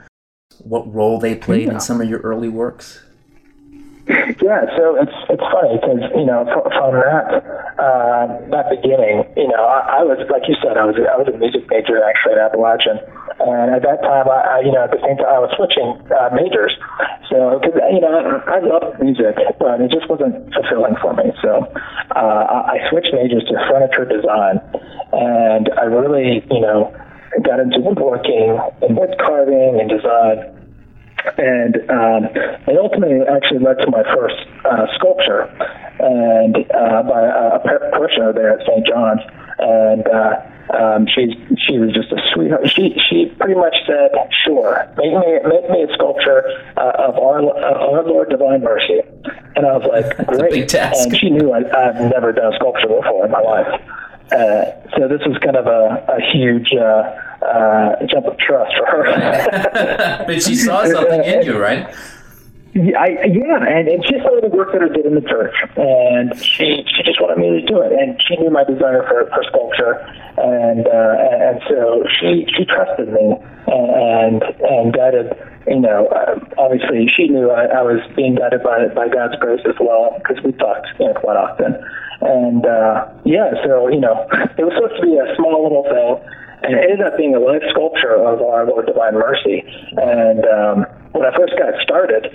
what 0.60 0.92
role 0.94 1.18
they 1.18 1.34
played 1.34 1.66
yeah. 1.66 1.74
in 1.74 1.80
some 1.80 2.00
of 2.00 2.08
your 2.08 2.20
early 2.20 2.48
works 2.48 3.00
yeah, 4.06 4.70
so 4.78 4.94
it's 5.02 5.18
it's 5.26 5.42
funny 5.50 5.82
because 5.82 5.98
you 6.14 6.22
know 6.22 6.46
from, 6.46 6.94
that 6.94 7.26
uh, 7.74 8.38
that 8.54 8.70
beginning, 8.70 9.26
you 9.34 9.50
know, 9.50 9.66
I, 9.66 9.98
I 9.98 10.00
was 10.06 10.22
like 10.30 10.46
you 10.46 10.54
said, 10.62 10.78
I 10.78 10.86
was 10.86 10.94
I 10.94 11.18
was 11.18 11.26
a 11.26 11.34
music 11.34 11.66
major 11.66 11.98
actually 12.06 12.38
at 12.38 12.54
Appalachian, 12.54 13.02
and 13.42 13.74
at 13.74 13.82
that 13.82 14.06
time, 14.06 14.30
I, 14.30 14.38
I 14.46 14.56
you 14.62 14.70
know 14.70 14.86
at 14.86 14.94
the 14.94 15.02
same 15.02 15.18
time 15.18 15.26
I 15.26 15.42
was 15.42 15.50
switching 15.58 15.98
uh, 16.14 16.30
majors, 16.38 16.70
so 17.26 17.58
because 17.58 17.74
you 17.90 17.98
know 17.98 18.14
I, 18.46 18.46
I 18.46 18.58
love 18.62 18.94
music, 19.02 19.42
but 19.58 19.82
it 19.82 19.90
just 19.90 20.06
wasn't 20.06 20.38
fulfilling 20.54 20.94
for 21.02 21.10
me. 21.18 21.34
So 21.42 21.66
uh, 22.14 22.42
I, 22.46 22.78
I 22.78 22.86
switched 22.86 23.10
majors 23.10 23.42
to 23.50 23.58
furniture 23.66 24.06
design, 24.06 24.62
and 25.10 25.66
I 25.82 25.90
really 25.90 26.46
you 26.46 26.62
know 26.62 26.94
got 27.42 27.58
into 27.58 27.82
woodworking 27.82 28.54
and 28.86 28.94
wood 28.94 29.18
carving 29.18 29.82
and 29.82 29.90
design 29.90 30.55
and 31.38 31.76
um, 31.90 32.24
it 32.66 32.76
ultimately 32.78 33.20
actually 33.26 33.60
led 33.60 33.78
to 33.78 33.90
my 33.90 34.02
first 34.14 34.36
uh, 34.64 34.86
sculpture, 34.94 35.44
and 35.98 36.56
uh, 36.70 37.02
by 37.02 37.22
a 37.22 37.58
parishioner 37.90 38.32
there 38.32 38.58
at 38.58 38.66
St. 38.66 38.86
John's, 38.86 39.20
and 39.58 40.06
uh, 40.08 40.40
um, 40.74 41.06
she 41.06 41.32
she 41.58 41.78
was 41.78 41.92
just 41.92 42.10
a 42.12 42.20
sweetheart. 42.32 42.68
She 42.70 42.94
she 43.08 43.26
pretty 43.38 43.54
much 43.54 43.74
said, 43.86 44.10
"Sure, 44.44 44.86
make 44.96 45.12
me 45.12 45.38
make 45.44 45.70
me 45.70 45.82
a 45.82 45.94
sculpture 45.94 46.42
uh, 46.76 47.08
of 47.10 47.18
our 47.18 47.40
uh, 47.40 47.90
our 47.90 48.02
Lord 48.02 48.30
Divine 48.30 48.62
Mercy," 48.62 49.00
and 49.54 49.66
I 49.66 49.76
was 49.76 49.86
like, 49.86 50.26
"Great!" 50.26 50.74
And 50.74 51.16
she 51.16 51.30
knew 51.30 51.52
I, 51.52 51.60
I've 51.60 52.10
never 52.10 52.32
done 52.32 52.52
a 52.52 52.56
sculpture 52.56 52.88
before 52.88 53.26
in 53.26 53.30
my 53.30 53.40
life. 53.40 53.80
Uh, 54.32 54.64
so 54.98 55.06
this 55.06 55.22
was 55.24 55.38
kind 55.38 55.56
of 55.56 55.66
a, 55.66 56.04
a 56.08 56.20
huge 56.32 56.72
uh, 56.74 57.14
uh, 57.42 58.06
jump 58.06 58.26
of 58.26 58.38
trust 58.38 58.74
for 58.76 58.86
her. 58.86 60.24
but 60.26 60.42
she 60.42 60.54
saw 60.54 60.84
something 60.84 61.24
in 61.24 61.42
you, 61.42 61.58
right? 61.58 61.92
Yeah, 62.76 63.00
I, 63.00 63.24
yeah, 63.24 63.56
and, 63.64 63.88
and 63.88 64.04
she 64.04 64.20
saw 64.20 64.36
the 64.36 64.52
work 64.52 64.68
that 64.76 64.84
I 64.84 64.92
did 64.92 65.06
in 65.08 65.14
the 65.16 65.24
church, 65.24 65.56
and 65.80 66.36
she 66.36 66.84
she 66.84 67.00
just 67.08 67.16
wanted 67.24 67.40
me 67.40 67.56
to 67.56 67.64
do 67.64 67.80
it, 67.80 67.88
and 67.88 68.20
she 68.20 68.36
knew 68.36 68.52
my 68.52 68.68
desire 68.68 69.00
for, 69.08 69.24
for 69.32 69.40
sculpture, 69.48 69.96
and 70.36 70.84
uh, 70.84 71.16
and 71.40 71.56
so 71.72 72.04
she 72.20 72.44
she 72.52 72.68
trusted 72.68 73.08
me 73.08 73.40
and 73.64 74.44
and 74.60 74.92
guided. 74.92 75.32
You 75.64 75.80
know, 75.80 76.12
uh, 76.12 76.36
obviously 76.60 77.08
she 77.08 77.32
knew 77.32 77.48
I, 77.48 77.64
I 77.64 77.82
was 77.82 78.04
being 78.12 78.36
guided 78.36 78.62
by 78.62 78.92
by 78.92 79.08
God's 79.08 79.40
grace 79.40 79.64
as 79.64 79.80
well 79.80 80.12
because 80.20 80.44
we 80.44 80.52
talked 80.52 80.86
you 81.00 81.08
know, 81.08 81.14
quite 81.16 81.40
often, 81.40 81.80
and 82.20 82.60
uh, 82.66 83.08
yeah, 83.24 83.56
so 83.64 83.88
you 83.88 84.04
know, 84.04 84.28
it 84.60 84.64
was 84.68 84.76
supposed 84.76 85.00
to 85.00 85.02
be 85.02 85.16
a 85.16 85.32
small 85.40 85.64
little 85.64 85.88
thing 85.88 86.20
and 86.62 86.74
it 86.74 86.90
ended 86.90 87.06
up 87.06 87.16
being 87.16 87.34
a 87.34 87.40
life 87.40 87.62
sculpture 87.70 88.14
of 88.14 88.40
our 88.40 88.66
Lord 88.66 88.86
Divine 88.86 89.14
Mercy. 89.14 89.62
And 89.92 90.44
um, 90.46 90.86
when 91.12 91.24
I 91.24 91.36
first 91.36 91.54
got 91.58 91.74
started, 91.82 92.26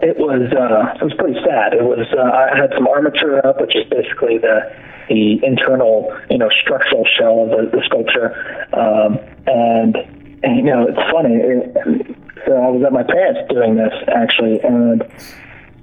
it 0.00 0.16
was 0.18 0.50
uh, 0.52 0.98
it 0.98 1.04
was 1.04 1.14
pretty 1.18 1.38
sad. 1.44 1.74
It 1.74 1.84
was 1.84 2.06
uh, 2.16 2.22
I 2.22 2.56
had 2.56 2.72
some 2.74 2.86
armature 2.86 3.44
up, 3.46 3.60
which 3.60 3.76
is 3.76 3.84
basically 3.90 4.38
the 4.38 4.72
the 5.08 5.44
internal 5.44 6.10
you 6.30 6.38
know 6.38 6.48
structural 6.50 7.04
shell 7.04 7.44
of 7.44 7.50
the, 7.50 7.76
the 7.76 7.82
sculpture, 7.84 8.32
um, 8.72 9.18
and, 9.46 9.96
and 10.42 10.56
you 10.56 10.62
know 10.62 10.86
it's 10.88 11.02
funny. 11.10 11.36
It, 11.36 12.16
so 12.46 12.52
I 12.56 12.68
was 12.68 12.82
at 12.84 12.92
my 12.92 13.02
parents 13.02 13.40
doing 13.52 13.76
this 13.76 13.92
actually, 14.08 14.60
and 14.60 15.02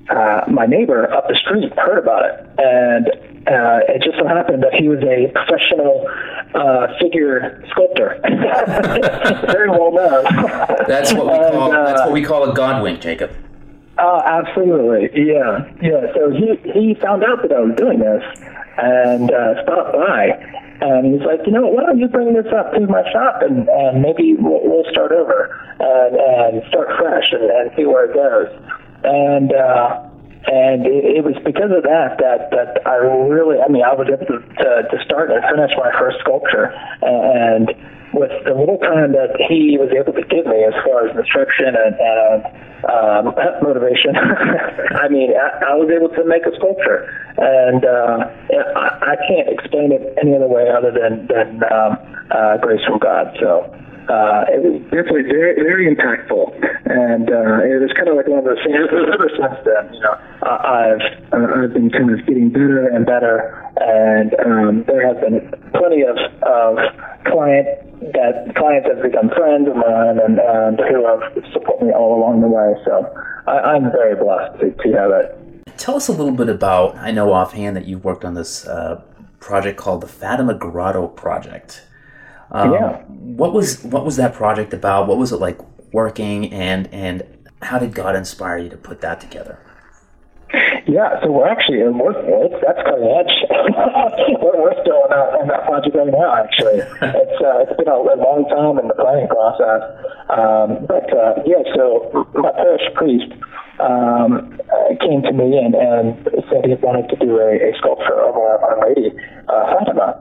uh, 0.10 0.41
my 0.50 0.65
neighbor 0.65 1.12
up 1.13 1.27
the 1.27 1.36
street 1.36 1.72
heard 1.77 2.00
about 2.00 2.25
it, 2.25 2.50
and 2.58 3.28
uh, 3.50 3.79
it 3.89 4.03
just 4.03 4.18
so 4.18 4.27
happened 4.27 4.63
that 4.63 4.74
he 4.74 4.88
was 4.88 5.00
a 5.01 5.32
professional 5.34 6.06
uh, 6.53 6.88
figure 7.00 7.63
sculptor, 7.72 8.20
very 9.51 9.70
well 9.70 9.91
known. 9.91 10.24
That's 10.88 11.13
what 11.13 11.25
we 11.25 11.38
call 11.38 11.74
and, 11.74 11.88
that's 11.88 12.01
what 12.01 12.12
we 12.12 12.24
call 12.24 12.50
a 12.50 12.53
god 12.53 12.84
wink, 12.84 13.01
Jacob. 13.01 13.32
Oh, 13.98 14.22
absolutely. 14.24 15.12
Yeah. 15.13 15.68
Yeah. 15.82 16.13
So 16.13 16.32
he, 16.32 16.56
he 16.72 16.96
found 16.96 17.24
out 17.24 17.41
that 17.41 17.51
I 17.51 17.60
was 17.60 17.75
doing 17.75 18.00
this 18.00 18.24
and 18.77 19.29
uh, 19.32 19.63
stopped 19.63 19.94
by. 19.94 20.39
And 20.82 21.13
he's 21.13 21.25
like, 21.27 21.41
you 21.46 21.51
know, 21.51 21.68
why 21.68 21.84
don't 21.84 22.00
you 22.00 22.08
bring 22.08 22.34
this 22.34 22.48
up 22.56 22.72
to 22.74 22.79
my 22.88 23.03
shop 23.12 23.41
and, 23.41 23.68
and 23.68 24.01
maybe 24.01 24.36
we'll, 24.39 24.62
we'll 24.63 24.89
start 24.89 25.12
over 25.12 25.51
and, 25.79 26.15
and 26.15 26.70
start 26.70 26.88
fresh 26.98 27.34
and, 27.34 27.44
and 27.44 27.72
see 27.75 27.86
where 27.86 28.06
it 28.10 28.13
goes. 28.13 28.48
And, 29.03 29.51
uh, 29.51 30.09
and 30.48 30.88
it, 30.88 31.19
it 31.19 31.24
was 31.24 31.36
because 31.43 31.72
of 31.75 31.84
that 31.84 32.15
that 32.24 32.48
that 32.55 32.88
I 32.88 32.96
really, 32.96 33.60
I 33.60 33.67
mean, 33.67 33.84
I 33.84 33.91
was 33.91 34.08
able 34.08 34.25
to, 34.25 34.39
to, 34.39 34.69
to 34.88 34.98
start 35.03 35.31
and 35.31 35.43
finish 35.51 35.72
my 35.75 35.91
first 36.00 36.24
sculpture. 36.24 36.72
And 37.03 37.75
with 38.15 38.31
the 38.48 38.55
little 38.55 38.79
time 38.79 39.12
that 39.13 39.36
he 39.36 39.77
was 39.77 39.91
able 39.91 40.15
to 40.15 40.24
give 40.25 40.48
me 40.48 40.63
as 40.63 40.74
far 40.81 41.05
as 41.05 41.13
instruction 41.13 41.75
and, 41.75 41.93
and 42.00 42.39
um, 42.88 43.24
motivation, 43.67 44.15
I 44.96 45.12
mean, 45.12 45.36
I, 45.36 45.72
I 45.72 45.75
was 45.75 45.91
able 45.91 46.10
to 46.15 46.24
make 46.24 46.48
a 46.48 46.55
sculpture, 46.55 47.12
and 47.36 47.84
uh, 47.84 48.31
I, 48.79 49.13
I 49.13 49.15
can't 49.27 49.51
explain 49.51 49.91
it 49.91 50.01
any 50.17 50.34
other 50.39 50.48
way 50.48 50.72
other 50.72 50.96
than 50.96 51.27
than 51.27 51.67
um, 51.67 52.00
uh, 52.31 52.58
grace 52.63 52.81
from 52.88 52.98
God. 53.03 53.36
So 53.43 53.67
uh, 54.10 54.42
it 54.50 54.60
was 54.66 54.82
definitely 54.89 55.30
very, 55.30 55.56
very 55.62 55.86
impactful. 55.86 56.50
And 56.89 57.30
uh, 57.30 57.62
it 57.62 57.78
was 57.78 57.94
kind 57.94 58.10
of 58.10 58.18
like 58.18 58.28
one 58.28 58.39
of 58.42 58.46
those 58.46 58.58
things. 58.66 58.89
Ever 58.89 59.30
since 59.38 59.58
then, 59.62 59.94
you 59.94 60.01
know, 60.01 60.18
I've 60.42 61.06
uh, 61.32 61.62
I've 61.62 61.74
been 61.74 61.89
kind 61.94 62.10
of 62.10 62.25
getting 62.25 62.50
better 62.50 62.89
and 62.89 63.06
better, 63.06 63.54
and 63.78 64.34
um, 64.42 64.84
there 64.88 65.06
have 65.06 65.22
been 65.22 65.54
plenty 65.78 66.01
of 66.01 66.18
of 66.42 66.82
client 67.30 67.68
that 68.13 68.56
clients 68.56 68.88
have 68.89 69.04
become 69.04 69.30
friends 69.30 69.68
of 69.68 69.75
mine 69.75 70.18
and, 70.18 70.39
and 70.39 70.80
who 70.89 71.06
have 71.06 71.22
supported 71.54 71.86
me 71.88 71.94
all 71.94 72.18
along 72.18 72.42
the 72.42 72.48
way. 72.48 72.74
So 72.86 73.06
I, 73.46 73.75
I'm 73.75 73.92
very 73.92 74.16
blessed 74.16 74.60
to, 74.62 74.72
to 74.72 74.98
have 74.98 75.12
it. 75.12 75.78
Tell 75.78 75.96
us 75.96 76.08
a 76.08 76.12
little 76.12 76.34
bit 76.34 76.50
about. 76.50 76.96
I 76.98 77.12
know 77.12 77.32
offhand 77.32 77.75
that 77.75 77.86
you've 77.86 78.04
worked 78.04 78.25
on 78.25 78.34
this 78.34 78.66
uh, 78.66 79.01
project 79.39 79.78
called 79.78 80.01
the 80.01 80.08
Fatima 80.08 80.54
Grotto 80.56 81.08
Project. 81.08 81.86
Um, 82.51 82.74
yeah. 82.74 83.01
What 83.03 83.53
was 83.53 83.84
what 83.84 84.06
was 84.06 84.15
that 84.18 84.34
project 84.34 84.74
about? 84.74 85.08
What 85.08 85.18
was 85.18 85.32
it 85.32 85.38
like 85.38 85.60
working, 85.94 86.51
and 86.51 86.88
and 86.94 87.24
how 87.62 87.79
did 87.79 87.94
God 87.94 88.15
inspire 88.15 88.58
you 88.58 88.70
to 88.70 88.77
put 88.77 89.01
that 89.01 89.22
together? 89.22 89.60
Yeah, 90.89 91.22
so 91.22 91.29
we're 91.29 91.48
actually 91.48 91.86
in 91.86 92.01
work. 92.01 92.17
That's 92.65 92.81
cutting 92.81 93.13
edge. 93.13 93.36
we're, 94.41 94.58
we're 94.58 94.74
still 94.81 95.05
on 95.05 95.13
that, 95.13 95.38
in 95.38 95.48
that 95.53 95.69
project 95.69 95.93
right 95.93 96.10
now. 96.10 96.34
Actually, 96.34 96.81
it's 97.22 97.38
uh, 97.46 97.62
it's 97.62 97.77
been 97.77 97.86
a, 97.86 97.93
a 97.93 98.17
long 98.17 98.50
time 98.50 98.81
in 98.81 98.89
the 98.89 98.98
planning 98.98 99.29
process. 99.29 99.86
Um, 100.34 100.89
but 100.89 101.05
uh, 101.13 101.46
yeah, 101.46 101.62
so 101.77 102.10
my 102.34 102.50
parish 102.58 102.89
priest 102.98 103.29
um, 103.77 104.58
came 104.98 105.22
to 105.29 105.34
me 105.34 105.62
and, 105.62 105.77
and 105.77 106.17
said 106.50 106.65
he 106.65 106.74
wanted 106.81 107.05
to 107.13 107.17
do 107.22 107.38
a, 107.38 107.69
a 107.69 107.72
sculpture 107.77 108.17
of 108.25 108.34
our, 108.34 108.58
our 108.58 108.89
Lady 108.89 109.13
uh, 109.46 109.69
Fatima, 109.69 110.17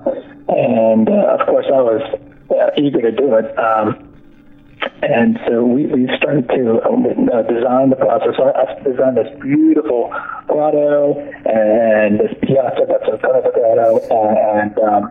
and 0.52 1.08
uh, 1.08 1.40
of 1.40 1.48
course 1.48 1.64
I 1.72 1.80
was 1.80 2.04
uh, 2.52 2.76
eager 2.76 3.00
to 3.00 3.12
do 3.12 3.40
it. 3.40 3.48
Um, 3.56 4.07
and 5.02 5.38
so 5.47 5.64
we, 5.64 5.87
we 5.87 6.08
started 6.16 6.49
to 6.49 6.82
um, 6.85 7.06
uh, 7.32 7.42
design 7.42 7.90
the 7.90 7.97
process. 7.97 8.35
So 8.37 8.50
I, 8.50 8.62
I 8.62 8.82
designed 8.82 9.16
this 9.16 9.30
beautiful 9.40 10.12
grotto 10.47 11.18
and 11.47 12.18
this 12.20 12.35
piazza 12.42 12.87
that's 12.88 13.08
in 13.08 13.18
front 13.18 13.37
of 13.37 13.44
the 13.44 13.54
grotto, 13.54 14.00
and 14.11 14.75
um, 14.78 15.11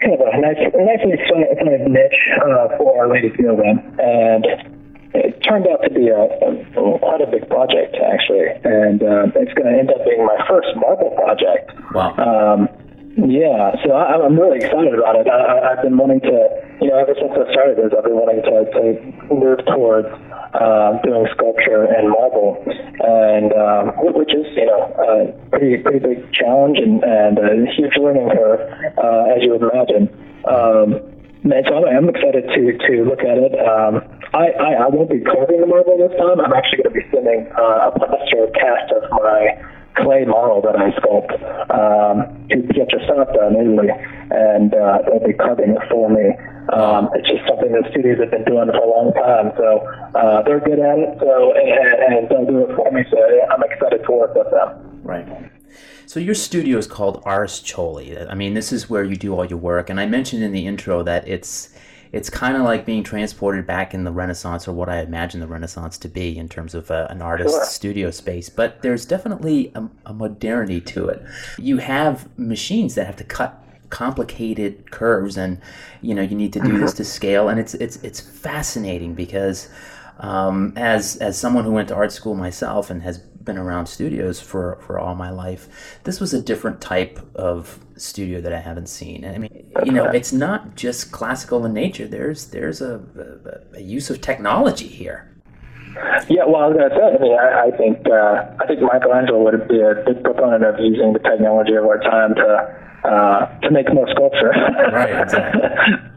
kind 0.00 0.14
of 0.14 0.20
a 0.20 0.40
nice, 0.40 0.60
nicely 0.74 1.16
kind 1.28 1.74
of 1.74 1.90
niche 1.90 2.22
uh, 2.42 2.76
for 2.76 2.98
Our 2.98 3.08
Lady 3.10 3.30
Fielding. 3.36 3.82
And 3.98 4.46
it 5.14 5.40
turned 5.42 5.66
out 5.66 5.82
to 5.82 5.90
be 5.90 6.08
a, 6.08 6.20
a 6.20 6.98
quite 6.98 7.20
a 7.20 7.30
big 7.30 7.48
project 7.48 7.96
actually, 7.96 8.48
and 8.64 9.02
uh, 9.02 9.32
it's 9.40 9.54
going 9.54 9.72
to 9.72 9.78
end 9.78 9.90
up 9.90 10.04
being 10.04 10.24
my 10.24 10.38
first 10.48 10.68
marble 10.76 11.10
project. 11.16 11.72
Wow. 11.94 12.14
Um, 12.16 12.68
yeah, 13.18 13.74
so 13.82 13.92
I, 13.92 14.14
I'm 14.14 14.38
really 14.38 14.58
excited 14.58 14.94
about 14.94 15.16
it. 15.16 15.26
I, 15.26 15.72
I've 15.72 15.82
been 15.82 15.96
wanting 15.96 16.20
to, 16.20 16.38
you 16.80 16.88
know, 16.88 16.98
ever 16.98 17.14
since 17.18 17.32
I 17.34 17.44
started 17.50 17.76
this, 17.78 17.90
I've 17.90 18.04
been 18.04 18.14
wanting 18.14 18.42
to, 18.46 18.56
to 18.70 18.82
move 19.34 19.58
towards 19.66 20.06
uh, 20.54 20.98
doing 21.02 21.26
sculpture 21.34 21.84
and 21.90 22.10
marble, 22.10 22.62
and 22.64 23.50
um, 23.52 23.84
which 24.14 24.30
is, 24.30 24.46
you 24.54 24.66
know, 24.66 24.86
a 24.94 25.32
pretty 25.50 25.82
pretty 25.82 25.98
big 25.98 26.32
challenge 26.32 26.78
and, 26.78 27.02
and 27.02 27.38
a 27.38 27.66
huge 27.74 27.98
learning 27.98 28.30
curve, 28.30 28.62
uh, 28.94 29.34
as 29.34 29.42
you 29.42 29.58
would 29.58 29.66
imagine. 29.66 30.06
Um, 30.46 31.02
and 31.44 31.64
so 31.66 31.86
I'm 31.86 32.08
excited 32.08 32.46
to 32.46 32.62
to 32.78 32.94
look 33.04 33.20
at 33.26 33.38
it. 33.38 33.54
Um, 33.58 34.02
I, 34.34 34.54
I 34.54 34.70
I 34.84 34.88
won't 34.88 35.10
be 35.10 35.20
carving 35.20 35.60
the 35.60 35.66
marble 35.66 35.98
this 35.98 36.14
time. 36.18 36.38
I'm 36.38 36.52
actually 36.52 36.82
going 36.82 36.94
to 36.94 36.98
be 36.98 37.06
sending 37.10 37.50
uh, 37.58 37.88
a 37.88 37.98
plaster 37.98 38.46
cast 38.54 38.90
of 38.94 39.02
my 39.18 39.58
clay 39.98 40.24
model 40.24 40.62
that 40.62 40.76
I 40.78 40.94
sculpt 40.98 41.34
um, 41.74 42.46
to 42.50 42.56
Pietrasanta 42.70 43.50
in 43.50 43.54
Italy, 43.58 43.90
and 44.30 44.74
uh, 44.74 44.98
they'll 45.06 45.26
be 45.26 45.34
carving 45.34 45.70
it 45.74 45.82
for 45.90 46.10
me. 46.10 46.34
Um, 46.72 47.10
it's 47.14 47.28
just 47.28 47.46
something 47.48 47.72
the 47.72 47.86
studios 47.90 48.18
have 48.20 48.30
been 48.30 48.44
doing 48.44 48.68
for 48.68 48.78
a 48.78 48.88
long 48.88 49.12
time, 49.14 49.52
so 49.56 49.86
uh, 50.14 50.42
they're 50.42 50.60
good 50.60 50.78
at 50.78 50.98
it. 50.98 51.18
So 51.20 51.54
and, 51.54 52.14
and 52.14 52.28
they'll 52.28 52.46
do 52.46 52.68
it 52.68 52.76
for 52.76 52.90
me. 52.90 53.04
So 53.10 53.18
I'm 53.50 53.62
excited 53.62 54.04
to 54.04 54.12
work 54.12 54.34
with 54.34 54.50
them. 54.50 55.00
Right. 55.02 55.50
So 56.06 56.20
your 56.20 56.34
studio 56.34 56.78
is 56.78 56.86
called 56.86 57.22
Ars 57.24 57.60
Caeli. 57.60 58.16
I 58.30 58.34
mean, 58.34 58.54
this 58.54 58.72
is 58.72 58.88
where 58.88 59.04
you 59.04 59.16
do 59.16 59.34
all 59.34 59.44
your 59.44 59.58
work, 59.58 59.90
and 59.90 60.00
I 60.00 60.06
mentioned 60.06 60.42
in 60.42 60.52
the 60.52 60.66
intro 60.66 61.02
that 61.02 61.26
it's 61.28 61.70
it's 62.12 62.30
kind 62.30 62.56
of 62.56 62.62
like 62.62 62.86
being 62.86 63.02
transported 63.02 63.66
back 63.66 63.92
in 63.92 64.04
the 64.04 64.12
Renaissance 64.12 64.66
or 64.66 64.72
what 64.72 64.88
I 64.88 65.00
imagine 65.00 65.40
the 65.40 65.46
Renaissance 65.46 65.98
to 65.98 66.08
be 66.08 66.38
in 66.38 66.48
terms 66.48 66.74
of 66.74 66.90
uh, 66.90 67.06
an 67.10 67.20
artist's 67.20 67.58
sure. 67.58 67.64
studio 67.66 68.10
space. 68.10 68.48
But 68.48 68.82
there's 68.82 69.04
definitely 69.04 69.72
a, 69.74 69.88
a 70.06 70.14
modernity 70.14 70.80
to 70.80 71.08
it. 71.08 71.22
You 71.58 71.78
have 71.78 72.28
machines 72.38 72.94
that 72.94 73.06
have 73.06 73.16
to 73.16 73.24
cut 73.24 73.62
complicated 73.90 74.90
curves 74.90 75.36
and 75.36 75.60
you 76.02 76.14
know 76.14 76.22
you 76.22 76.36
need 76.36 76.52
to 76.52 76.60
do 76.60 76.78
this 76.78 76.92
to 76.92 77.04
scale 77.04 77.48
and 77.48 77.58
it's 77.58 77.74
it's 77.74 77.96
it's 78.02 78.20
fascinating 78.20 79.14
because 79.14 79.68
um, 80.18 80.72
as 80.76 81.16
as 81.16 81.38
someone 81.38 81.64
who 81.64 81.72
went 81.72 81.88
to 81.88 81.94
art 81.94 82.12
school 82.12 82.34
myself 82.34 82.90
and 82.90 83.02
has 83.02 83.18
been 83.18 83.56
around 83.56 83.86
studios 83.86 84.40
for 84.40 84.78
for 84.82 84.98
all 84.98 85.14
my 85.14 85.30
life 85.30 86.00
this 86.04 86.20
was 86.20 86.34
a 86.34 86.42
different 86.42 86.80
type 86.80 87.18
of 87.34 87.78
studio 88.00 88.40
that 88.40 88.52
I 88.52 88.60
haven't 88.60 88.88
seen. 88.88 89.24
and 89.24 89.34
I 89.34 89.38
mean, 89.38 89.72
you 89.84 89.92
know, 89.92 90.06
it's 90.06 90.32
not 90.32 90.76
just 90.76 91.12
classical 91.12 91.64
in 91.66 91.72
nature. 91.72 92.06
There's 92.06 92.46
there's 92.46 92.80
a, 92.80 93.00
a, 93.74 93.78
a 93.78 93.80
use 93.80 94.10
of 94.10 94.20
technology 94.20 94.88
here. 94.88 95.34
Yeah, 96.28 96.44
well, 96.46 96.62
I 96.62 96.66
was 96.68 96.76
going 96.76 96.90
to 96.90 96.96
say. 96.96 97.02
I 97.02 97.18
mean, 97.18 97.38
I, 97.38 97.66
I 97.66 97.70
think 97.76 98.06
uh, 98.06 98.62
I 98.62 98.66
think 98.66 98.80
Michelangelo 98.80 99.42
would 99.42 99.68
be 99.68 99.80
a 99.80 99.94
big 100.06 100.22
proponent 100.22 100.64
of 100.64 100.78
using 100.78 101.12
the 101.12 101.18
technology 101.18 101.74
of 101.74 101.84
our 101.84 101.98
time 101.98 102.34
to 102.36 102.87
uh, 103.08 103.46
to 103.60 103.70
make 103.70 103.92
more 103.92 104.08
sculpture. 104.12 104.52
right. 104.92 105.22
Exactly. 105.22 105.62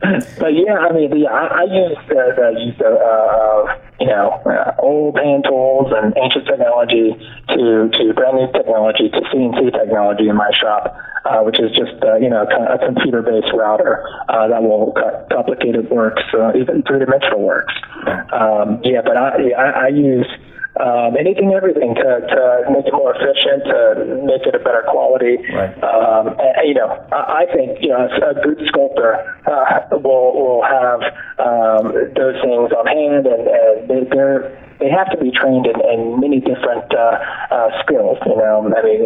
but 0.39 0.51
yeah, 0.53 0.77
I 0.77 0.91
mean, 0.91 1.15
yeah, 1.15 1.31
I, 1.31 1.61
I 1.61 1.63
use 1.63 1.97
the, 2.09 2.21
the 2.35 2.59
use 2.59 2.79
of, 2.83 2.93
uh, 2.99 3.79
you 4.01 4.07
know 4.07 4.41
uh, 4.45 4.73
old 4.79 5.15
hand 5.17 5.45
tools 5.47 5.93
and 5.95 6.13
ancient 6.17 6.45
technology 6.45 7.13
to 7.49 7.89
to 7.93 8.13
brand 8.13 8.37
new 8.37 8.51
technology 8.51 9.09
to 9.09 9.21
CNC 9.29 9.71
technology 9.71 10.27
in 10.27 10.35
my 10.35 10.49
shop, 10.59 10.97
uh, 11.25 11.39
which 11.45 11.59
is 11.59 11.69
just 11.71 12.01
uh, 12.03 12.17
you 12.17 12.29
know 12.29 12.43
a 12.43 12.77
computer 12.81 13.21
based 13.21 13.53
router 13.53 14.03
uh, 14.29 14.47
that 14.47 14.61
will 14.63 14.91
cut 14.93 15.29
complicated 15.31 15.89
works, 15.89 16.23
uh, 16.33 16.51
even 16.57 16.81
three 16.83 16.99
dimensional 16.99 17.41
works. 17.41 17.73
Um, 18.33 18.81
yeah, 18.83 19.01
but 19.05 19.15
I, 19.15 19.53
I, 19.53 19.69
I 19.85 19.87
use 19.89 20.27
um, 20.81 21.15
anything, 21.15 21.53
everything 21.53 21.93
to, 21.95 22.09
to 22.25 22.41
make 22.73 22.85
it 22.89 22.93
more 22.93 23.13
efficient, 23.13 23.63
to 23.69 24.25
make 24.25 24.43
it 24.49 24.55
a 24.55 24.59
better 24.59 24.83
quality. 24.89 25.37
Right. 25.53 25.71
Um, 25.83 26.33
and, 26.41 26.67
you 26.67 26.73
know, 26.73 26.89
I, 27.11 27.45
I 27.45 27.53
think 27.53 27.77
you 27.81 27.89
know 27.89 28.09
a 28.09 28.33
good 28.41 28.59
sculptor 28.67 29.21
uh, 29.45 30.01
will 30.01 30.33
will 30.33 30.63
have 30.65 31.01
um, 31.37 31.93
those 32.17 32.37
things 32.41 32.73
on 32.73 32.85
hand, 32.87 33.29
and, 33.29 33.45
and 33.47 34.11
they're 34.11 34.57
they 34.81 34.89
have 34.89 35.09
to 35.11 35.17
be 35.21 35.29
trained 35.29 35.67
in, 35.67 35.77
in 35.77 36.19
many 36.19 36.39
different 36.41 36.89
uh, 36.89 37.21
uh, 37.53 37.69
skills. 37.85 38.17
You 38.25 38.35
know, 38.35 38.65
I 38.75 38.81
mean, 38.81 39.05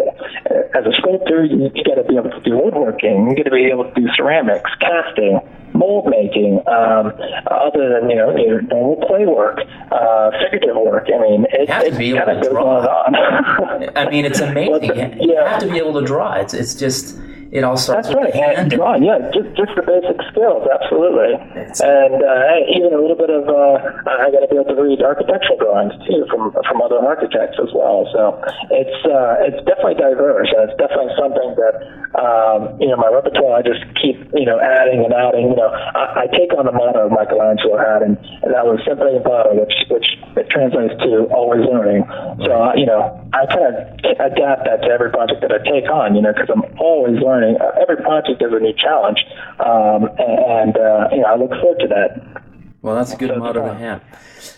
as 0.72 0.86
a 0.88 0.94
sculptor, 0.96 1.44
you, 1.44 1.70
you 1.76 1.84
got 1.84 1.96
to 2.00 2.08
be 2.08 2.16
able 2.16 2.32
to 2.32 2.42
do 2.42 2.56
woodworking. 2.56 3.30
You 3.30 3.36
got 3.36 3.52
to 3.52 3.52
be 3.52 3.68
able 3.68 3.84
to 3.84 3.94
do 3.94 4.08
ceramics, 4.16 4.72
casting, 4.80 5.44
mold 5.86 6.06
making, 6.08 6.60
um, 6.67 7.13
other 7.48 7.89
than 8.00 8.10
you 8.10 8.15
know 8.15 8.36
your 8.36 8.62
normal 8.63 9.06
play 9.08 9.26
work, 9.26 9.60
uh, 9.91 10.32
figurative 10.41 10.76
work. 10.76 11.08
I 11.13 11.19
mean, 11.21 11.45
it, 11.52 11.67
You 11.69 11.74
have 11.74 11.86
to 11.86 11.98
be 11.98 12.15
able 12.15 12.26
to 12.41 12.50
draw. 12.50 12.80
on 13.06 13.15
on. 13.15 13.98
I 13.98 14.10
mean, 14.10 14.26
it's 14.26 14.39
amazing. 14.50 14.71
Well, 14.71 14.80
the- 14.80 15.17
you 15.19 15.36
have 15.38 15.60
to 15.62 15.67
be 15.69 15.78
able 15.78 15.93
to 16.00 16.06
draw. 16.06 16.34
It's 16.34 16.54
it's 16.54 16.74
just 16.76 17.17
it 17.56 17.63
all 17.63 17.80
starts 17.80 18.12
That's 18.12 18.20
right. 18.20 18.36
And 18.36 18.68
drawing, 18.70 19.04
yeah, 19.08 19.32
just 19.32 19.56
just 19.56 19.72
the 19.80 19.84
basic 19.88 20.20
skills, 20.30 20.68
absolutely. 20.68 21.39
It's- 21.56 21.80
And 21.80 22.20
uh, 22.20 22.76
even 22.76 22.91
a 22.91 23.00
little 23.00 23.15
bit 23.15 23.32
of 23.32 23.48
uh, 23.48 23.80
I 24.12 24.28
got 24.36 24.44
to 24.44 24.50
be 24.52 24.60
able 24.60 24.76
to 24.76 24.80
read 24.80 25.00
architectural 25.02 25.56
drawings 25.58 25.96
too 26.04 26.28
from 26.28 26.52
from 26.68 26.82
other 26.84 27.00
architects 27.00 27.56
as 27.63 27.72
well. 27.72 28.04
So 28.12 28.36
it's 28.76 29.00
uh, 29.08 29.48
it's 29.48 29.60
definitely 29.63 29.96
diverse, 29.96 30.52
and 30.52 30.68
it's 30.70 30.78
definitely 30.78 31.15
something 31.15 31.56
that 31.56 31.76
um, 32.20 32.76
you 32.84 32.91
know 32.91 33.00
my 33.00 33.08
repertoire. 33.08 33.60
I 33.60 33.63
just 33.63 33.82
keep 34.04 34.20
you 34.36 34.46
know 34.46 34.60
adding 34.60 35.02
and 35.08 35.13
adding. 35.15 35.56
You 35.56 35.58
know, 35.58 35.72
I, 35.72 36.26
I 36.26 36.36
take 36.36 36.52
on 36.60 36.65
the 36.68 36.76
motto 36.76 37.08
Michelangelo 37.10 37.80
had, 37.80 38.04
and, 38.04 38.20
and 38.44 38.52
that 38.52 38.68
was 38.68 38.84
simply 38.84 39.15
motto, 39.24 39.56
which 39.56 39.74
which 39.88 40.08
it 40.36 40.50
translates 40.52 40.96
to 41.08 41.26
always 41.32 41.63
learning. 41.63 42.04
So 42.44 42.52
uh, 42.52 42.76
you 42.76 42.86
know, 42.86 43.15
I 43.36 43.45
kind 43.45 43.76
of 43.76 43.76
adapt 44.19 44.65
that 44.65 44.82
to 44.84 44.88
every 44.88 45.12
project 45.12 45.41
that 45.41 45.52
I 45.52 45.58
take 45.60 45.89
on. 45.91 46.15
You 46.15 46.21
know, 46.21 46.32
because 46.32 46.50
I'm 46.50 46.63
always 46.80 47.19
learning. 47.21 47.58
Uh, 47.60 47.71
every 47.82 47.98
project 47.98 48.41
is 48.41 48.52
a 48.52 48.60
new 48.60 48.74
challenge, 48.74 49.19
um, 49.60 50.10
and 50.17 50.78
uh, 50.78 51.10
you 51.12 51.19
know, 51.19 51.28
I 51.28 51.36
look 51.36 51.52
forward 51.62 51.80
to 51.80 51.88
that. 51.88 52.43
Well, 52.82 52.95
that's 52.95 53.13
a 53.13 53.17
good 53.17 53.30
So 53.30 53.38
motto 53.38 53.65
to 53.65 53.74
have. 53.74 54.04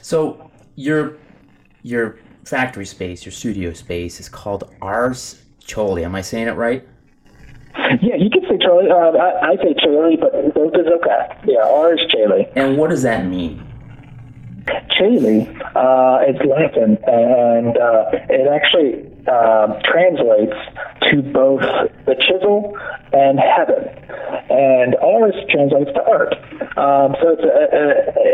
So 0.01 0.51
your 0.75 1.17
your 1.81 2.19
factory 2.45 2.85
space, 2.85 3.25
your 3.25 3.31
studio 3.31 3.73
space, 3.73 4.19
is 4.19 4.29
called 4.29 4.73
Ars 4.81 5.41
Caeli. 5.65 6.03
Am 6.05 6.15
I 6.15 6.21
saying 6.21 6.47
it 6.47 6.55
right? 6.55 6.87
Yeah, 8.01 8.15
you 8.15 8.29
can 8.29 8.41
say 8.49 8.57
Charlie. 8.59 8.89
Uh, 8.89 9.17
I, 9.17 9.51
I 9.51 9.55
say 9.57 9.73
Charlie, 9.79 10.17
but 10.17 10.53
both 10.53 10.73
is 10.75 10.87
okay. 10.87 11.37
Yeah, 11.45 11.59
R 11.63 11.93
is 11.93 11.99
Charlie. 12.09 12.47
And 12.55 12.77
what 12.77 12.89
does 12.89 13.03
that 13.03 13.25
mean? 13.25 13.66
Charlie 14.89 15.47
uh, 15.75 16.19
is 16.27 16.37
Latin, 16.45 16.97
and 17.07 17.77
uh, 17.77 18.11
it 18.29 18.47
actually 18.47 19.05
um 19.27 19.75
translates 19.83 20.55
to 21.09 21.21
both 21.21 21.61
the 22.05 22.15
chisel 22.15 22.77
and 23.13 23.39
heaven. 23.39 23.83
And 24.49 24.95
Ars 24.95 25.35
translates 25.49 25.91
to 25.93 26.03
art. 26.03 26.33
Um, 26.77 27.15
so 27.19 27.35
it's 27.35 27.43
a, 27.43 27.63
a, 27.73 27.83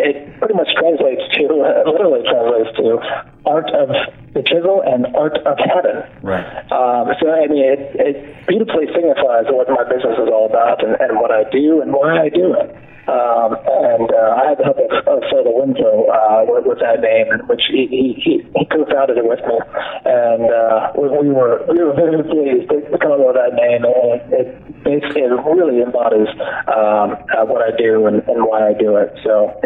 it 0.09 0.39
pretty 0.39 0.53
much 0.53 0.69
translates 0.77 1.21
to, 1.37 1.43
literally 1.89 2.21
translates 2.27 2.75
to 2.77 2.99
art 3.45 3.69
of 3.73 3.89
the 4.33 4.43
chisel 4.43 4.81
and 4.85 5.07
art 5.15 5.37
of 5.45 5.57
heaven. 5.57 6.03
Right. 6.21 6.45
Um, 6.71 7.13
so 7.21 7.29
I 7.29 7.47
mean, 7.47 7.65
it, 7.65 7.79
it 7.95 8.47
beautifully 8.47 8.87
signifies 8.93 9.45
what 9.49 9.69
my 9.69 9.83
business 9.85 10.17
is 10.17 10.29
all 10.29 10.45
about 10.49 10.83
and, 10.83 10.99
and 10.99 11.19
what 11.19 11.31
I 11.31 11.49
do 11.49 11.81
and 11.81 11.93
why 11.93 12.21
I 12.21 12.29
do 12.29 12.53
it. 12.53 12.75
Um, 13.03 13.59
and 13.67 14.07
uh, 14.11 14.39
I 14.39 14.49
had 14.49 14.57
the 14.57 14.63
help 14.63 14.79
of, 14.79 14.91
of 15.07 15.19
Phil 15.27 15.43
Winslow 15.43 16.07
uh, 16.07 16.45
with, 16.47 16.65
with 16.65 16.79
that 16.79 17.01
name, 17.03 17.27
which 17.51 17.61
he, 17.67 17.87
he, 17.91 18.15
he, 18.23 18.65
co-founded 18.71 19.17
it 19.17 19.27
with 19.27 19.43
me, 19.43 19.59
and 20.07 20.47
uh, 20.47 20.91
we, 20.95 21.09
we 21.11 21.29
were 21.29 21.67
we 21.67 21.83
were 21.83 21.93
very 21.93 22.23
pleased 22.23 22.71
to 22.71 22.97
come 23.03 23.11
up 23.11 23.19
with 23.19 23.35
that 23.35 23.53
name. 23.59 23.83
And 23.83 24.33
it, 24.33 24.83
basically 24.83 25.21
really 25.21 25.81
embodies 25.81 26.27
um, 26.67 27.15
uh, 27.35 27.45
what 27.45 27.61
I 27.61 27.75
do 27.75 28.05
and, 28.05 28.21
and 28.27 28.45
why 28.45 28.69
I 28.69 28.73
do 28.73 28.97
it. 28.97 29.13
So 29.23 29.59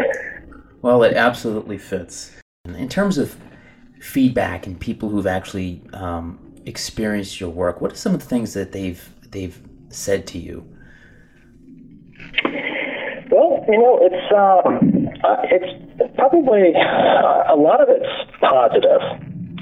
Well, 0.82 1.02
it 1.02 1.14
absolutely 1.14 1.78
fits. 1.78 2.32
In 2.64 2.88
terms 2.88 3.18
of 3.18 3.36
feedback 4.00 4.66
and 4.66 4.78
people 4.78 5.08
who've 5.08 5.26
actually 5.26 5.82
um, 5.92 6.38
experienced 6.66 7.40
your 7.40 7.50
work, 7.50 7.80
what 7.80 7.92
are 7.92 7.96
some 7.96 8.14
of 8.14 8.20
the 8.20 8.26
things 8.26 8.54
that 8.54 8.72
they've 8.72 9.08
they've 9.30 9.60
said 9.88 10.26
to 10.28 10.38
you? 10.38 10.66
Well, 13.30 13.64
you 13.68 13.78
know, 13.78 13.98
it's 14.02 14.32
um, 14.32 15.08
uh, 15.24 15.36
it's 15.44 16.14
probably 16.16 16.72
uh, 16.74 17.54
a 17.54 17.56
lot 17.56 17.80
of 17.80 17.88
it's 17.90 18.30
positive. 18.40 19.02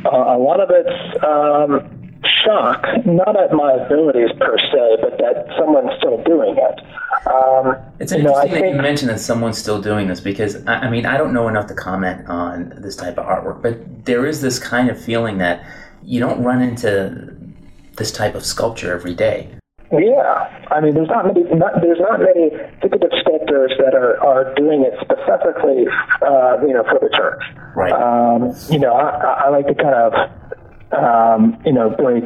Uh, 0.05 0.37
a 0.37 0.39
lot 0.39 0.61
of 0.61 0.71
it's 0.71 1.25
um, 1.25 2.21
shock, 2.45 2.85
not 3.07 3.41
at 3.41 3.53
my 3.53 3.73
abilities 3.73 4.31
per 4.39 4.57
se, 4.59 4.97
but 5.01 5.19
that 5.19 5.47
someone's 5.59 5.91
still 5.99 6.23
doing 6.25 6.57
it. 6.57 6.81
Um, 7.27 7.77
It's 7.99 8.13
you 8.13 8.23
know, 8.23 8.35
I 8.35 8.45
interesting 8.45 8.51
that 8.51 8.67
you 8.69 8.73
think- 8.75 8.83
mentioned 8.83 9.11
that 9.11 9.19
someone's 9.21 9.59
still 9.59 9.81
doing 9.83 10.07
this 10.07 10.21
because 10.21 10.65
I, 10.67 10.75
I 10.87 10.91
mean 10.91 11.07
I 11.07 11.17
don't 11.17 11.33
know 11.33 11.49
enough 11.49 11.67
to 11.69 11.75
comment 11.75 12.27
on 12.29 12.73
this 12.77 12.95
type 12.95 13.19
of 13.19 13.27
artwork, 13.27 13.63
but 13.63 14.05
there 14.05 14.27
is 14.27 14.41
this 14.43 14.59
kind 14.61 14.89
of 14.91 15.01
feeling 15.01 15.39
that 15.39 15.65
you 16.05 16.21
don't 16.21 16.43
run 16.45 16.63
into 16.63 17.35
this 17.97 18.13
type 18.13 18.35
of 18.37 18.45
sculpture 18.45 18.93
every 18.93 19.15
day. 19.15 19.49
Yeah, 19.93 20.67
I 20.71 20.81
mean, 20.81 20.95
there's 20.95 21.09
not 21.09 21.27
many. 21.27 21.45
Not, 21.55 21.81
there's 21.81 22.01
not 22.01 22.19
many 22.19 22.51
figurative 22.83 23.13
sculptors 23.21 23.73
that 23.79 23.95
are, 23.95 24.19
are 24.19 24.53
doing 24.55 24.83
it 24.83 24.95
specifically, 24.99 25.87
uh, 26.23 26.59
you 26.67 26.75
know, 26.75 26.83
for 26.91 26.99
the 26.99 27.11
church. 27.15 27.43
Right. 27.77 27.93
Um, 27.93 28.55
you 28.69 28.81
know, 28.81 28.95
I, 28.95 29.47
I 29.47 29.49
like 29.51 29.69
to 29.69 29.75
kind 29.75 29.95
of, 29.95 30.13
um, 30.91 31.63
you 31.65 31.73
know, 31.73 31.91
break 31.91 32.25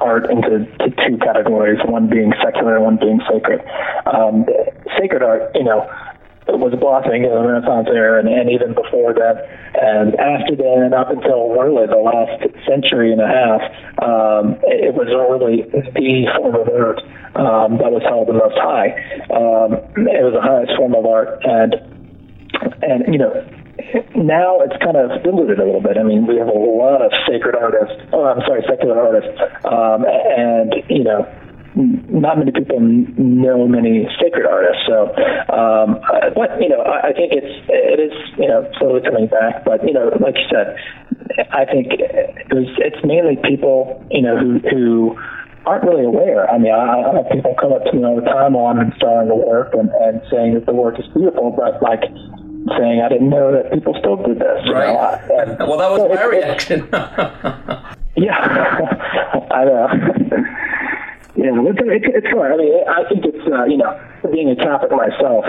art 0.00 0.30
into 0.30 0.64
to 0.78 0.90
two 1.02 1.18
categories. 1.18 1.78
One 1.84 2.08
being 2.08 2.32
secular, 2.42 2.80
one 2.80 2.96
being 2.96 3.20
sacred. 3.28 3.60
Um, 4.06 4.46
sacred 4.98 5.22
art, 5.22 5.50
you 5.54 5.64
know, 5.64 5.90
was 6.58 6.74
blossoming 6.80 7.24
in 7.24 7.30
the 7.30 7.38
Renaissance 7.38 7.88
era, 7.92 8.18
and, 8.18 8.28
and 8.28 8.50
even 8.50 8.74
before 8.74 9.14
that, 9.14 9.46
and 9.78 10.16
after 10.18 10.56
that, 10.56 10.76
and 10.82 10.94
up 10.94 11.10
until 11.10 11.54
really 11.54 11.86
the 11.86 12.00
last 12.00 12.42
century 12.66 13.12
and 13.12 13.20
a 13.20 13.30
half, 13.30 13.62
um, 14.02 14.58
it, 14.66 14.90
it 14.90 14.94
was 14.94 15.06
really 15.12 15.62
the 15.70 16.26
form 16.34 16.56
of 16.56 16.66
art 16.66 16.98
um, 17.36 17.78
that 17.78 17.92
was 17.92 18.02
held 18.02 18.28
the 18.28 18.34
most 18.34 18.58
high. 18.58 18.90
Um, 19.30 19.78
it 20.08 20.24
was 20.24 20.34
the 20.34 20.42
highest 20.42 20.74
form 20.76 20.94
of 20.94 21.06
art, 21.06 21.38
and 21.44 21.74
and 22.82 23.12
you 23.12 23.18
know. 23.18 23.32
Now 24.14 24.60
it's 24.60 24.76
kind 24.84 24.96
of 24.96 25.22
diluted 25.24 25.58
a 25.58 25.64
little 25.64 25.80
bit. 25.80 25.96
I 25.96 26.02
mean, 26.02 26.26
we 26.26 26.36
have 26.36 26.48
a 26.48 26.52
lot 26.52 27.00
of 27.00 27.10
sacred 27.26 27.56
artists. 27.56 27.96
Oh, 28.12 28.24
I'm 28.28 28.44
sorry, 28.44 28.62
secular 28.68 29.00
artists, 29.00 29.40
um, 29.64 30.04
and 30.04 30.74
you 30.90 31.02
know, 31.02 31.24
not 31.76 32.38
many 32.38 32.50
people 32.52 32.80
know 32.80 33.66
many 33.68 34.08
sacred 34.20 34.46
artists. 34.46 34.82
So, 34.86 35.14
um, 35.54 36.00
but 36.34 36.60
you 36.60 36.68
know, 36.68 36.80
I, 36.82 37.08
I 37.08 37.12
think 37.12 37.32
it's 37.32 37.52
it 37.68 38.00
is 38.00 38.12
you 38.38 38.48
know 38.48 38.68
slowly 38.78 39.00
coming 39.02 39.26
back. 39.28 39.64
But 39.64 39.86
you 39.86 39.92
know, 39.92 40.10
like 40.20 40.34
you 40.36 40.46
said, 40.50 40.76
I 41.52 41.64
think 41.64 41.88
it 41.92 42.52
was, 42.52 42.66
it's 42.78 42.98
mainly 43.04 43.36
people 43.48 44.04
you 44.10 44.22
know 44.22 44.36
who 44.36 44.58
who 44.68 45.18
aren't 45.66 45.84
really 45.84 46.04
aware. 46.04 46.50
I 46.50 46.58
mean, 46.58 46.72
I, 46.72 47.04
I 47.06 47.14
have 47.16 47.30
people 47.30 47.54
come 47.60 47.72
up 47.72 47.84
to 47.84 47.92
me 47.92 48.04
all 48.04 48.16
the 48.16 48.22
time 48.26 48.54
while 48.54 48.66
I'm 48.66 48.80
installing 48.80 49.28
the 49.28 49.36
work 49.36 49.74
and, 49.74 49.90
and 49.90 50.20
saying 50.30 50.54
that 50.54 50.66
the 50.66 50.72
work 50.72 50.98
is 50.98 51.06
beautiful, 51.14 51.50
but 51.52 51.82
like 51.82 52.00
saying 52.78 53.00
I 53.04 53.08
didn't 53.08 53.30
know 53.30 53.52
that 53.52 53.72
people 53.72 53.94
still 54.00 54.16
did 54.16 54.38
this. 54.38 54.60
you 54.66 54.72
know, 54.72 55.20
and- 55.38 55.58
Well, 55.60 55.78
that 55.78 55.90
was 55.90 56.00
so 56.00 56.08
my 56.08 56.14
it's- 56.14 56.30
reaction. 56.30 56.88
yeah, 58.16 58.36
I 59.50 59.64
know. 59.64 59.88
Yeah, 61.36 61.54
it's, 61.54 61.78
it's, 61.78 62.06
it's 62.10 62.30
fun. 62.34 62.52
I 62.52 62.56
mean, 62.56 62.74
I 62.88 63.08
think 63.08 63.24
it's 63.24 63.46
uh, 63.46 63.64
you 63.64 63.78
know 63.78 63.94
being 64.32 64.50
a 64.50 64.56
Catholic 64.56 64.90
myself, 64.90 65.44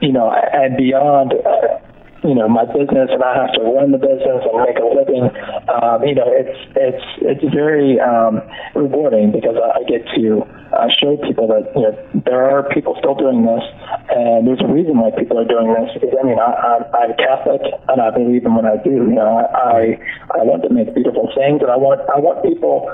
you 0.00 0.12
know, 0.12 0.30
and 0.30 0.76
beyond. 0.76 1.34
Uh, 1.34 1.85
you 2.26 2.34
know 2.34 2.48
my 2.48 2.66
business, 2.66 3.08
and 3.14 3.22
I 3.22 3.32
have 3.38 3.54
to 3.54 3.62
run 3.62 3.94
the 3.94 4.02
business 4.02 4.42
and 4.42 4.56
make 4.66 4.78
a 4.82 4.86
living. 4.86 5.30
Um, 5.70 6.02
you 6.02 6.14
know, 6.14 6.26
it's 6.26 6.58
it's 6.74 7.06
it's 7.22 7.46
very 7.54 7.98
um, 8.02 8.42
rewarding 8.74 9.30
because 9.30 9.54
I 9.54 9.78
I 9.78 9.82
get 9.86 10.02
to 10.18 10.42
uh, 10.74 10.88
show 10.98 11.16
people 11.22 11.46
that 11.48 11.70
you 11.78 11.82
know 11.86 11.94
there 12.26 12.42
are 12.42 12.66
people 12.74 12.96
still 12.98 13.14
doing 13.14 13.46
this, 13.46 13.62
and 14.10 14.46
there's 14.46 14.60
a 14.60 14.70
reason 14.70 14.98
why 14.98 15.14
people 15.14 15.38
are 15.38 15.46
doing 15.46 15.70
this. 15.70 15.94
Because 15.94 16.14
I 16.18 16.26
mean, 16.26 16.38
I, 16.38 16.50
I'm, 16.50 16.82
I'm 16.90 17.12
Catholic, 17.16 17.62
and 17.88 18.00
I 18.00 18.10
believe 18.10 18.44
in 18.44 18.54
what 18.54 18.66
I 18.66 18.76
do. 18.82 19.06
You 19.06 19.16
know, 19.20 19.46
I 19.54 19.94
I 20.34 20.42
want 20.42 20.66
to 20.66 20.70
make 20.70 20.90
beautiful 20.94 21.30
things, 21.38 21.62
and 21.62 21.70
I 21.70 21.76
want 21.76 22.02
I 22.10 22.18
want 22.18 22.42
people, 22.42 22.90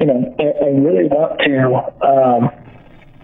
you 0.00 0.06
know, 0.06 0.20
and, 0.38 0.52
and 0.60 0.72
really 0.84 1.08
want 1.08 1.40
to. 1.40 1.56
Um, 2.04 2.42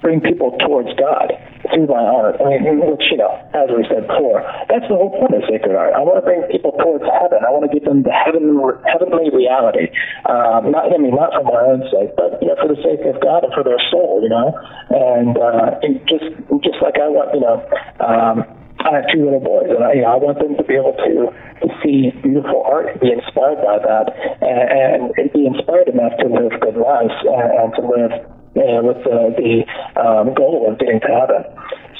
bring 0.00 0.20
people 0.20 0.56
towards 0.64 0.88
God 0.96 1.32
through 1.68 1.86
my 1.86 2.00
art. 2.00 2.40
I 2.40 2.58
mean, 2.58 2.80
which, 2.80 3.04
you 3.12 3.20
know, 3.20 3.30
as 3.52 3.68
we 3.68 3.84
said 3.86 4.08
before, 4.08 4.40
that's 4.68 4.88
the 4.88 4.96
whole 4.96 5.12
point 5.12 5.36
of 5.36 5.44
sacred 5.46 5.76
art. 5.76 5.92
I 5.92 6.00
want 6.00 6.18
to 6.18 6.24
bring 6.24 6.42
people 6.48 6.72
towards 6.80 7.04
heaven. 7.04 7.44
I 7.44 7.52
want 7.52 7.68
to 7.68 7.72
give 7.72 7.84
them 7.84 8.02
the 8.02 8.12
heaven, 8.12 8.56
heavenly 8.88 9.28
reality. 9.30 9.92
Um, 10.24 10.72
not, 10.72 10.88
I 10.88 10.96
mean, 10.96 11.14
not 11.14 11.36
for 11.36 11.44
my 11.44 11.60
own 11.60 11.84
sake, 11.92 12.16
but, 12.16 12.40
you 12.40 12.48
know, 12.48 12.56
for 12.58 12.72
the 12.72 12.80
sake 12.80 13.04
of 13.04 13.20
God 13.20 13.44
and 13.44 13.52
for 13.52 13.62
their 13.62 13.80
soul, 13.92 14.24
you 14.24 14.32
know? 14.32 14.56
And, 14.90 15.36
uh, 15.36 15.78
and 15.84 16.00
just, 16.08 16.32
just 16.64 16.80
like 16.80 16.96
I 16.96 17.08
want, 17.12 17.36
you 17.36 17.44
know, 17.44 17.60
um, 18.00 18.36
I 18.80 18.96
have 18.96 19.12
two 19.12 19.28
little 19.28 19.44
boys, 19.44 19.68
and 19.68 19.84
I, 19.84 19.92
you 19.92 20.02
know, 20.08 20.16
I 20.16 20.16
want 20.16 20.40
them 20.40 20.56
to 20.56 20.64
be 20.64 20.72
able 20.72 20.96
to, 20.96 21.28
to 21.28 21.68
see 21.84 22.16
beautiful 22.24 22.64
art, 22.64 22.96
be 22.96 23.12
inspired 23.12 23.60
by 23.60 23.76
that, 23.76 24.08
and, 24.40 25.12
and 25.20 25.28
be 25.36 25.44
inspired 25.44 25.92
enough 25.92 26.16
to 26.24 26.26
live 26.32 26.56
good 26.64 26.80
lives 26.80 27.12
and, 27.28 27.48
and 27.60 27.70
to 27.76 27.82
live 27.84 28.12
uh, 28.56 28.82
with 28.82 29.02
the, 29.04 29.34
the 29.38 30.00
um, 30.00 30.34
goal 30.34 30.70
of 30.70 30.78
getting 30.78 31.00
to 31.00 31.06
heaven. 31.08 31.44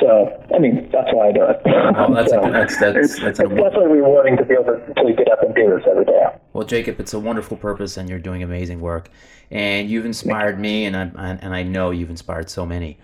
So, 0.01 0.43
I 0.55 0.59
mean, 0.59 0.89
that's 0.91 1.13
why 1.13 1.29
I 1.29 1.33
do 1.33 1.45
it. 1.45 1.61
Well, 1.65 2.15
that's 2.15 2.31
so 2.31 2.41
good- 2.41 2.55
that's- 2.55 2.79
that's- 2.81 3.05
it's, 3.11 3.21
that's 3.21 3.39
a- 3.39 3.45
it's 3.45 3.55
definitely 3.55 3.99
rewarding 3.99 4.37
to 4.39 4.45
be 4.45 4.55
able 4.55 4.65
to, 4.65 4.95
to 4.95 5.13
get 5.13 5.31
up 5.31 5.43
and 5.43 5.55
do 5.55 5.69
this 5.77 5.85
every 5.89 6.07
day. 6.07 6.27
Well, 6.53 6.67
Jacob, 6.67 6.99
it's 7.01 7.13
a 7.15 7.19
wonderful 7.19 7.57
purpose, 7.57 7.97
and 7.97 8.09
you're 8.09 8.19
doing 8.19 8.43
amazing 8.43 8.81
work. 8.81 9.11
And 9.51 9.91
you've 9.91 10.07
inspired 10.07 10.59
me, 10.61 10.85
and 10.87 10.97
I 10.97 11.11
and 11.43 11.55
I 11.55 11.65
know 11.65 11.91
you've 11.91 12.11
inspired 12.11 12.49
so 12.49 12.65
many. 12.65 12.99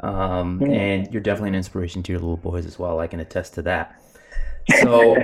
Um, 0.00 0.58
mm. 0.60 0.74
And 0.74 1.12
you're 1.12 1.22
definitely 1.22 1.50
an 1.50 1.54
inspiration 1.54 2.02
to 2.04 2.12
your 2.12 2.20
little 2.20 2.36
boys 2.38 2.66
as 2.66 2.78
well. 2.78 2.98
I 2.98 3.06
can 3.06 3.20
attest 3.20 3.54
to 3.54 3.62
that. 3.62 4.00
So, 4.80 5.16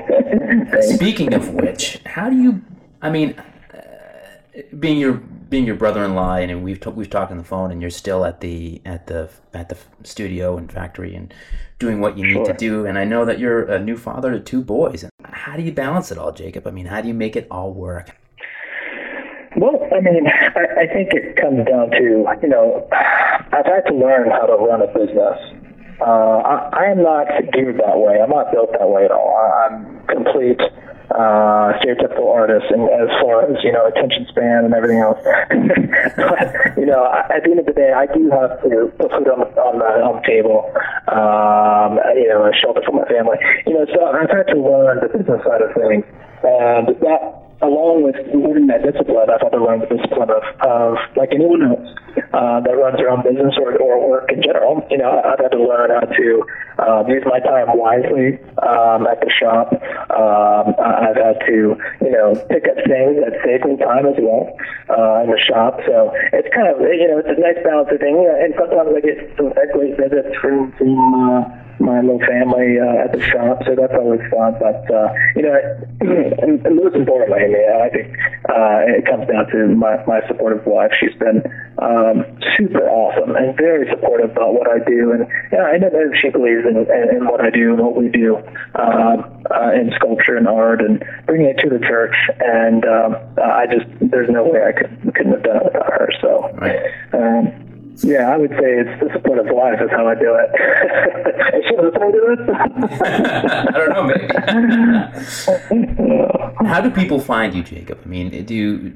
speaking 0.83 1.33
of 1.35 1.55
which, 1.55 2.01
how 2.05 2.29
do 2.31 2.37
you? 2.37 2.63
I 3.03 3.11
mean, 3.11 3.35
uh, 3.75 4.61
being 4.79 4.99
your 4.99 5.23
being 5.49 5.65
your 5.65 5.75
brother-in-law, 5.75 6.37
and 6.37 6.63
we've 6.63 6.81
t- 6.81 6.91
we've 6.91 7.11
talked 7.11 7.31
on 7.31 7.39
the 7.39 7.45
phone, 7.45 7.71
and 7.71 7.81
you're 7.81 7.91
still 7.91 8.25
at 8.25 8.41
the 8.41 8.81
at 8.85 9.07
the 9.07 9.31
at 9.55 9.69
the 9.69 9.77
studio 10.05 10.57
and 10.57 10.71
factory 10.71 11.15
and 11.15 11.33
doing 11.79 12.01
what 12.01 12.19
you 12.19 12.27
need 12.27 12.33
sure. 12.33 12.47
to 12.47 12.53
do. 12.55 12.87
And 12.87 12.99
I 12.99 13.05
know 13.05 13.25
that 13.25 13.39
you're 13.39 13.65
a 13.65 13.79
new 13.79 13.97
father 13.97 14.33
to 14.33 14.41
two 14.41 14.63
boys. 14.63 15.05
How 15.25 15.57
do 15.57 15.63
you 15.63 15.73
balance 15.73 16.11
it 16.11 16.19
all, 16.19 16.33
Jacob? 16.33 16.67
I 16.67 16.71
mean, 16.71 16.87
how 16.87 17.01
do 17.01 17.09
you 17.09 17.15
make 17.15 17.37
it 17.37 17.47
all 17.51 17.73
work? 17.73 18.17
Well, 19.57 19.89
I 19.93 20.01
mean, 20.01 20.27
I, 20.27 20.83
I 20.83 20.87
think 20.87 21.13
it 21.13 21.37
comes 21.37 21.67
down 21.67 21.91
to 21.91 22.27
you 22.43 22.49
know, 22.49 22.87
I've 22.93 23.67
had 23.67 23.81
to 23.89 23.95
learn 23.95 24.31
how 24.31 24.47
to 24.47 24.55
run 24.55 24.83
a 24.83 24.87
business 24.87 25.39
uh, 26.01 26.05
I, 26.05 26.71
I 26.73 26.85
am 26.91 27.03
not 27.03 27.27
geared 27.53 27.79
that 27.79 27.99
way. 27.99 28.21
I'm 28.23 28.31
not 28.31 28.53
built 28.53 28.71
that 28.79 28.89
way 28.89 29.05
at 29.05 29.11
all. 29.11 29.35
I, 29.37 29.67
I'm 29.67 30.07
complete 30.07 30.61
uh, 31.11 31.73
stereotypical 31.81 32.29
artist, 32.29 32.67
and 32.71 32.85
as 32.91 33.09
far 33.21 33.49
as 33.49 33.57
you 33.65 33.73
know, 33.73 33.87
attention 33.87 34.27
span 34.29 34.65
and 34.65 34.75
everything 34.75 34.99
else. 35.01 35.19
but 36.17 36.77
you 36.77 36.87
know, 36.87 37.09
at 37.09 37.45
the 37.45 37.51
end 37.51 37.61
of 37.61 37.67
the 37.67 37.73
day, 37.73 37.93
I 37.93 38.07
do 38.07 38.29
have 38.31 38.61
to 38.63 38.93
put 38.99 39.11
food 39.13 39.29
on 39.29 39.41
the 39.41 39.49
on 39.57 39.79
the, 39.81 39.89
on 40.05 40.21
the 40.21 40.27
table. 40.29 40.69
Um, 41.09 41.97
you 42.13 42.29
know, 42.29 42.45
a 42.45 42.53
shelter 42.53 42.83
for 42.85 42.93
my 42.93 43.09
family. 43.09 43.39
You 43.67 43.75
know, 43.75 43.87
so 43.89 44.05
I've 44.05 44.31
had 44.31 44.53
to 44.53 44.59
learn 44.61 45.01
the 45.01 45.09
business 45.09 45.41
side 45.45 45.63
of 45.65 45.73
things, 45.73 46.05
and 46.45 46.93
that 47.01 47.48
along 47.61 48.07
with 48.07 48.15
learning 48.31 48.69
that 48.69 48.87
discipline, 48.87 49.27
I've 49.31 49.43
had 49.43 49.51
to 49.51 49.63
learn 49.63 49.81
the 49.81 49.91
discipline 49.91 50.31
of, 50.31 50.43
of 50.63 50.95
like 51.17 51.35
anyone 51.35 51.67
else 51.67 51.91
uh, 52.31 52.61
that 52.63 52.75
runs 52.79 52.99
their 52.99 53.11
own 53.11 53.23
business 53.27 53.59
or, 53.59 53.75
or 53.83 54.09
work 54.09 54.31
in 54.31 54.43
general. 54.43 54.87
You 54.91 54.99
know, 54.99 55.19
I've 55.25 55.43
had 55.43 55.51
to 55.53 55.63
learn 55.63 55.91
how 55.91 56.07
to 56.07 56.27
um, 56.79 57.03
use 57.11 57.27
my 57.27 57.41
time 57.43 57.75
wisely 57.75 58.39
um, 58.63 59.11
at 59.11 59.19
the 59.19 59.31
shop. 59.35 59.75
Um, 60.15 60.79
I've 60.79 61.19
had 61.19 61.43
to, 61.51 61.75
you 62.01 62.13
know, 62.15 62.39
pick 62.47 62.71
up 62.71 62.79
things 62.87 63.19
that 63.27 63.35
save 63.43 63.67
me 63.67 63.75
time 63.83 64.07
as 64.07 64.19
well 64.23 64.55
uh, 64.91 65.27
in 65.27 65.35
the 65.35 65.41
shop. 65.43 65.83
So 65.83 66.15
it's 66.33 66.49
kind 66.55 66.71
of, 66.71 66.79
you 66.81 67.11
know, 67.11 67.19
it's 67.19 67.33
a 67.33 67.41
nice 67.43 67.59
balancing 67.67 67.99
thing. 67.99 68.23
And 68.23 68.55
sometimes 68.55 68.95
I 68.95 69.01
get 69.03 69.19
some 69.35 69.51
great 69.75 69.99
visits 69.99 70.31
from, 70.39 70.71
from 70.79 70.95
uh, 70.95 71.43
my 71.81 72.01
little 72.01 72.21
family 72.21 72.79
uh, 72.79 73.05
at 73.05 73.13
the 73.13 73.23
shop, 73.23 73.63
so 73.65 73.75
that's 73.75 73.95
always 73.95 74.21
fun. 74.31 74.55
But 74.59 74.83
uh, 74.91 75.09
you 75.37 75.43
know, 75.43 75.55
and, 76.43 76.65
and 76.67 76.77
most 76.77 76.95
importantly, 76.95 77.39
I, 77.39 77.49
mean, 77.49 77.69
I 77.69 77.89
think 77.91 78.07
uh, 78.49 78.79
it 78.99 79.07
comes 79.07 79.27
down 79.29 79.47
to 79.53 79.75
my, 79.75 80.03
my 80.07 80.21
supportive 80.27 80.67
wife. 80.67 80.93
She's 80.99 81.15
been 81.19 81.43
um, 81.79 82.25
super 82.57 82.83
awesome 82.89 83.37
and 83.37 83.57
very 83.57 83.89
supportive 83.91 84.31
about 84.33 84.55
what 84.55 84.69
I 84.69 84.79
do, 84.85 85.13
and 85.13 85.27
yeah, 85.53 85.71
I 85.71 85.79
know 85.79 85.91
that 85.91 86.19
she 86.21 86.31
believes 86.31 86.67
in, 86.67 86.77
in, 86.77 87.07
in 87.17 87.27
what 87.27 87.41
I 87.41 87.51
do 87.51 87.75
and 87.75 87.81
what 87.81 87.97
we 87.97 88.09
do 88.09 88.37
um, 88.75 89.45
uh, 89.51 89.73
in 89.73 89.93
sculpture 89.95 90.37
and 90.37 90.49
art, 90.49 90.81
and 90.81 91.03
bringing 91.27 91.49
it 91.49 91.59
to 91.63 91.69
the 91.69 91.79
church. 91.79 92.15
And 92.41 92.85
um, 92.85 93.17
I 93.39 93.67
just 93.67 93.87
there's 94.01 94.31
no 94.31 94.45
way 94.45 94.61
I 94.67 94.73
could 94.73 95.15
couldn't 95.15 95.33
have 95.33 95.43
done 95.43 95.57
it 95.57 95.65
without 95.65 95.93
her. 95.93 96.09
So. 96.21 96.51
Right. 96.59 96.81
Um, 97.13 97.68
yeah, 98.03 98.31
I 98.31 98.37
would 98.37 98.51
say 98.51 98.81
it's 98.81 99.01
the 99.01 99.11
support 99.13 99.39
of 99.39 99.47
life 99.47 99.81
is 99.81 99.91
how 99.91 100.07
I 100.07 100.15
do 100.15 100.35
it. 100.35 100.51
is 101.55 101.65
she 101.69 101.77
listening 101.77 102.13
to 102.13 102.21
this? 102.37 102.41
I 103.03 103.73
don't 103.73 103.91
know, 103.91 104.05
maybe. 104.05 104.29
how 106.69 106.81
do 106.81 106.91
people 106.91 107.21
find 107.21 107.55
you, 107.55 107.63
Jacob? 107.63 108.01
I 108.05 108.09
mean, 108.09 108.45
do 108.45 108.55
you, 108.55 108.95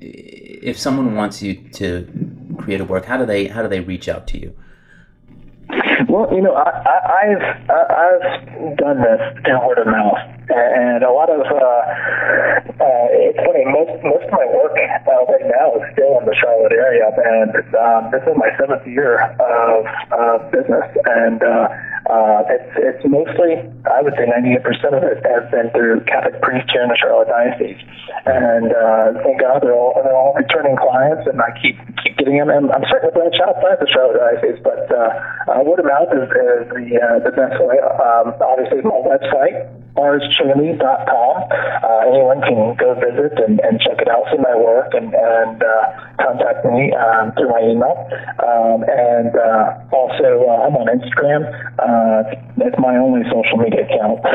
if 0.00 0.78
someone 0.78 1.14
wants 1.14 1.42
you 1.42 1.54
to 1.72 2.06
create 2.58 2.80
a 2.80 2.84
work, 2.84 3.04
how 3.04 3.16
do 3.16 3.26
they 3.26 3.46
how 3.46 3.62
do 3.62 3.68
they 3.68 3.80
reach 3.80 4.08
out 4.08 4.26
to 4.28 4.38
you? 4.38 4.54
Well, 6.08 6.28
you 6.32 6.42
know, 6.42 6.54
I, 6.54 6.70
have 7.30 7.42
I've 7.70 8.76
done 8.76 9.02
this 9.02 9.20
in 9.46 9.66
word 9.66 9.78
of 9.78 9.86
mouth, 9.86 10.18
and 10.48 11.02
a 11.02 11.12
lot 11.12 11.30
of 11.30 11.40
uh, 11.40 11.54
uh, 12.80 13.06
it's 13.10 13.38
funny. 13.40 13.64
Most 13.64 13.96
most 14.04 14.24
of 14.28 14.32
my 14.32 14.46
work 14.52 14.76
uh, 14.76 15.24
right 15.30 15.46
now 15.48 15.74
is 15.80 15.84
still 15.92 16.20
in 16.20 16.24
the 16.26 16.36
Charlotte 16.36 16.72
area, 16.72 17.08
and 17.08 17.54
um, 17.74 18.10
this 18.12 18.22
is 18.28 18.34
my 18.36 18.50
seventh 18.60 18.86
year 18.86 19.20
of 19.40 19.86
uh, 20.12 20.38
business, 20.50 20.84
and 21.06 21.42
uh, 21.42 21.68
uh, 22.10 22.44
it's 22.52 22.72
it's 22.76 23.04
mostly 23.08 23.56
I 23.88 24.04
would 24.04 24.12
say 24.20 24.28
98% 24.28 24.60
of 24.92 25.02
it 25.04 25.24
has 25.24 25.44
been 25.48 25.72
through 25.72 26.04
Catholic 26.04 26.36
priests 26.42 26.68
here 26.68 26.84
in 26.84 26.92
the 26.92 27.00
Charlotte 27.00 27.32
diocese, 27.32 27.80
and 28.28 28.68
uh, 28.76 29.16
thank 29.24 29.40
God 29.40 29.64
they're 29.64 29.72
all 29.72 29.96
they're 29.96 30.16
all 30.16 30.36
returning 30.36 30.76
clients, 30.76 31.24
and 31.24 31.40
I 31.40 31.48
keep 31.64 31.80
keep 32.04 32.20
getting 32.20 32.36
them. 32.36 32.52
And 32.52 32.68
I'm 32.72 32.84
starting 32.92 33.08
to 33.08 33.14
branch 33.16 33.40
outside 33.40 33.80
the 33.80 33.88
Charlotte 33.88 34.20
diocese, 34.20 34.60
but 34.60 34.84
uh, 34.92 35.56
uh, 35.56 35.64
word 35.64 35.80
of 35.80 35.88
mouth 35.88 36.12
is, 36.12 36.28
is 36.28 36.64
the 36.76 36.86
uh, 37.00 37.18
the 37.24 37.32
best 37.32 37.56
way. 37.64 37.80
Um, 37.80 38.36
obviously, 38.36 38.84
my 38.84 39.00
website 39.00 39.64
marschili.com. 39.96 41.34
Uh, 41.46 42.10
anyone 42.10 42.40
can 42.42 42.74
go 42.76 42.94
visit 42.98 43.38
and, 43.38 43.60
and 43.62 43.80
check 43.80 43.98
it 44.02 44.08
out, 44.08 44.26
see 44.30 44.38
my 44.42 44.54
work, 44.54 44.90
and, 44.92 45.14
and 45.14 45.62
uh, 45.62 45.84
contact 46.18 46.66
me 46.66 46.92
um, 46.94 47.32
through 47.38 47.50
my 47.50 47.62
email. 47.62 47.94
Um, 48.42 48.82
and 48.90 49.32
uh, 49.34 49.94
also, 49.94 50.46
uh, 50.50 50.66
I'm 50.66 50.74
on 50.74 50.90
Instagram. 50.90 51.46
Uh, 51.78 51.93
it's 52.58 52.78
my 52.78 52.96
only 52.96 53.22
social 53.30 53.58
media 53.58 53.84
account. 53.84 54.20
so 54.24 54.30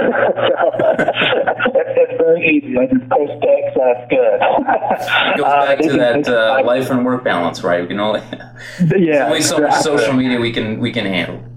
it's, 1.76 1.93
it's, 1.95 2.17
very 2.17 2.48
easy. 2.48 2.78
I 2.78 2.86
just 2.86 3.10
post 3.10 3.34
text, 3.41 3.78
that's 3.78 4.10
good. 4.10 4.39
it 4.41 5.38
goes 5.38 5.45
uh, 5.93 5.98
back 5.98 6.24
to 6.24 6.32
that 6.32 6.65
life 6.65 6.89
and 6.89 7.06
work 7.06 7.24
balance, 7.24 7.63
right? 7.63 7.82
We 7.82 7.88
can 7.88 8.00
only, 8.00 8.22
yeah, 8.98 9.28
only 9.28 9.41
so 9.41 9.58
much 9.60 9.82
social 9.82 10.13
media 10.13 10.39
we 10.39 10.52
can 10.52 10.80
we 10.80 10.91
can 10.91 11.06
handle. 11.06 11.48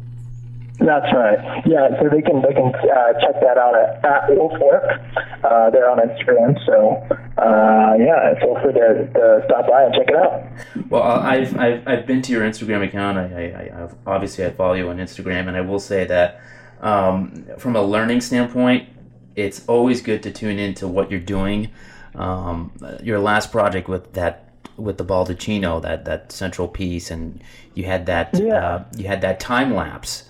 That's 0.78 1.12
right. 1.12 1.62
Yeah, 1.66 1.88
so 2.00 2.08
they 2.08 2.22
can 2.22 2.42
they 2.42 2.54
can 2.54 2.74
uh, 2.74 3.12
check 3.20 3.40
that 3.40 3.58
out 3.58 3.74
at, 3.76 4.04
at 4.04 4.36
Wolfwork. 4.36 5.00
Uh, 5.44 5.70
they're 5.70 5.88
on 5.88 5.98
Instagram. 5.98 6.58
So 6.66 6.96
uh, 7.38 7.94
yeah, 7.98 8.34
feel 8.40 8.58
free 8.62 8.72
to, 8.72 9.06
to, 9.12 9.42
stop 9.44 9.68
by 9.68 9.84
and 9.84 9.94
check 9.94 10.08
it 10.08 10.16
out. 10.16 10.42
Well, 10.88 11.02
I've 11.02 11.56
I've, 11.58 11.86
I've 11.86 12.06
been 12.06 12.22
to 12.22 12.32
your 12.32 12.42
Instagram 12.42 12.86
account. 12.86 13.18
I, 13.18 13.22
I, 13.22 13.82
I 13.82 13.88
obviously 14.06 14.44
I 14.44 14.50
follow 14.50 14.74
you 14.74 14.88
on 14.88 14.96
Instagram, 14.96 15.46
and 15.46 15.56
I 15.56 15.60
will 15.60 15.80
say 15.80 16.04
that 16.06 16.40
um, 16.80 17.46
from 17.58 17.76
a 17.76 17.82
learning 17.82 18.22
standpoint, 18.22 18.88
it's 19.36 19.66
always 19.68 20.00
good 20.00 20.22
to 20.24 20.32
tune 20.32 20.58
into 20.58 20.88
what 20.88 21.10
you're 21.10 21.20
doing. 21.20 21.70
Um, 22.14 22.72
your 23.02 23.18
last 23.18 23.52
project 23.52 23.88
with 23.88 24.14
that 24.14 24.48
with 24.76 24.96
the 24.98 25.04
Baldacchino, 25.04 25.80
that 25.82 26.06
that 26.06 26.32
central 26.32 26.66
piece, 26.66 27.10
and 27.10 27.42
you 27.74 27.84
had 27.84 28.06
that 28.06 28.30
yeah. 28.34 28.54
uh, 28.54 28.84
you 28.96 29.06
had 29.06 29.20
that 29.20 29.38
time 29.38 29.74
lapse 29.74 30.24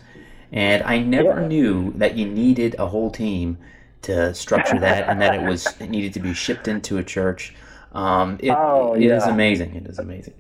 and 0.53 0.83
I 0.83 0.99
never 0.99 1.41
yeah. 1.41 1.47
knew 1.47 1.93
that 1.97 2.17
you 2.17 2.27
needed 2.27 2.77
a 2.79 2.87
whole 2.87 3.11
team 3.11 3.59
to 4.03 4.35
structure 4.35 4.79
that, 4.79 5.09
and 5.09 5.21
that 5.23 5.35
it 5.35 5.43
was 5.43 5.67
it 5.81 5.91
needed 5.91 6.15
to 6.15 6.21
be 6.21 6.35
shipped 6.35 6.69
into 6.69 6.99
a 6.99 7.05
church. 7.05 7.55
Um, 7.93 8.39
it, 8.41 8.51
oh, 8.51 8.95
it 8.95 9.03
yeah. 9.03 9.17
is 9.17 9.25
amazing. 9.25 9.75
It 9.75 9.87
is 9.87 9.99
amazing. 9.99 10.33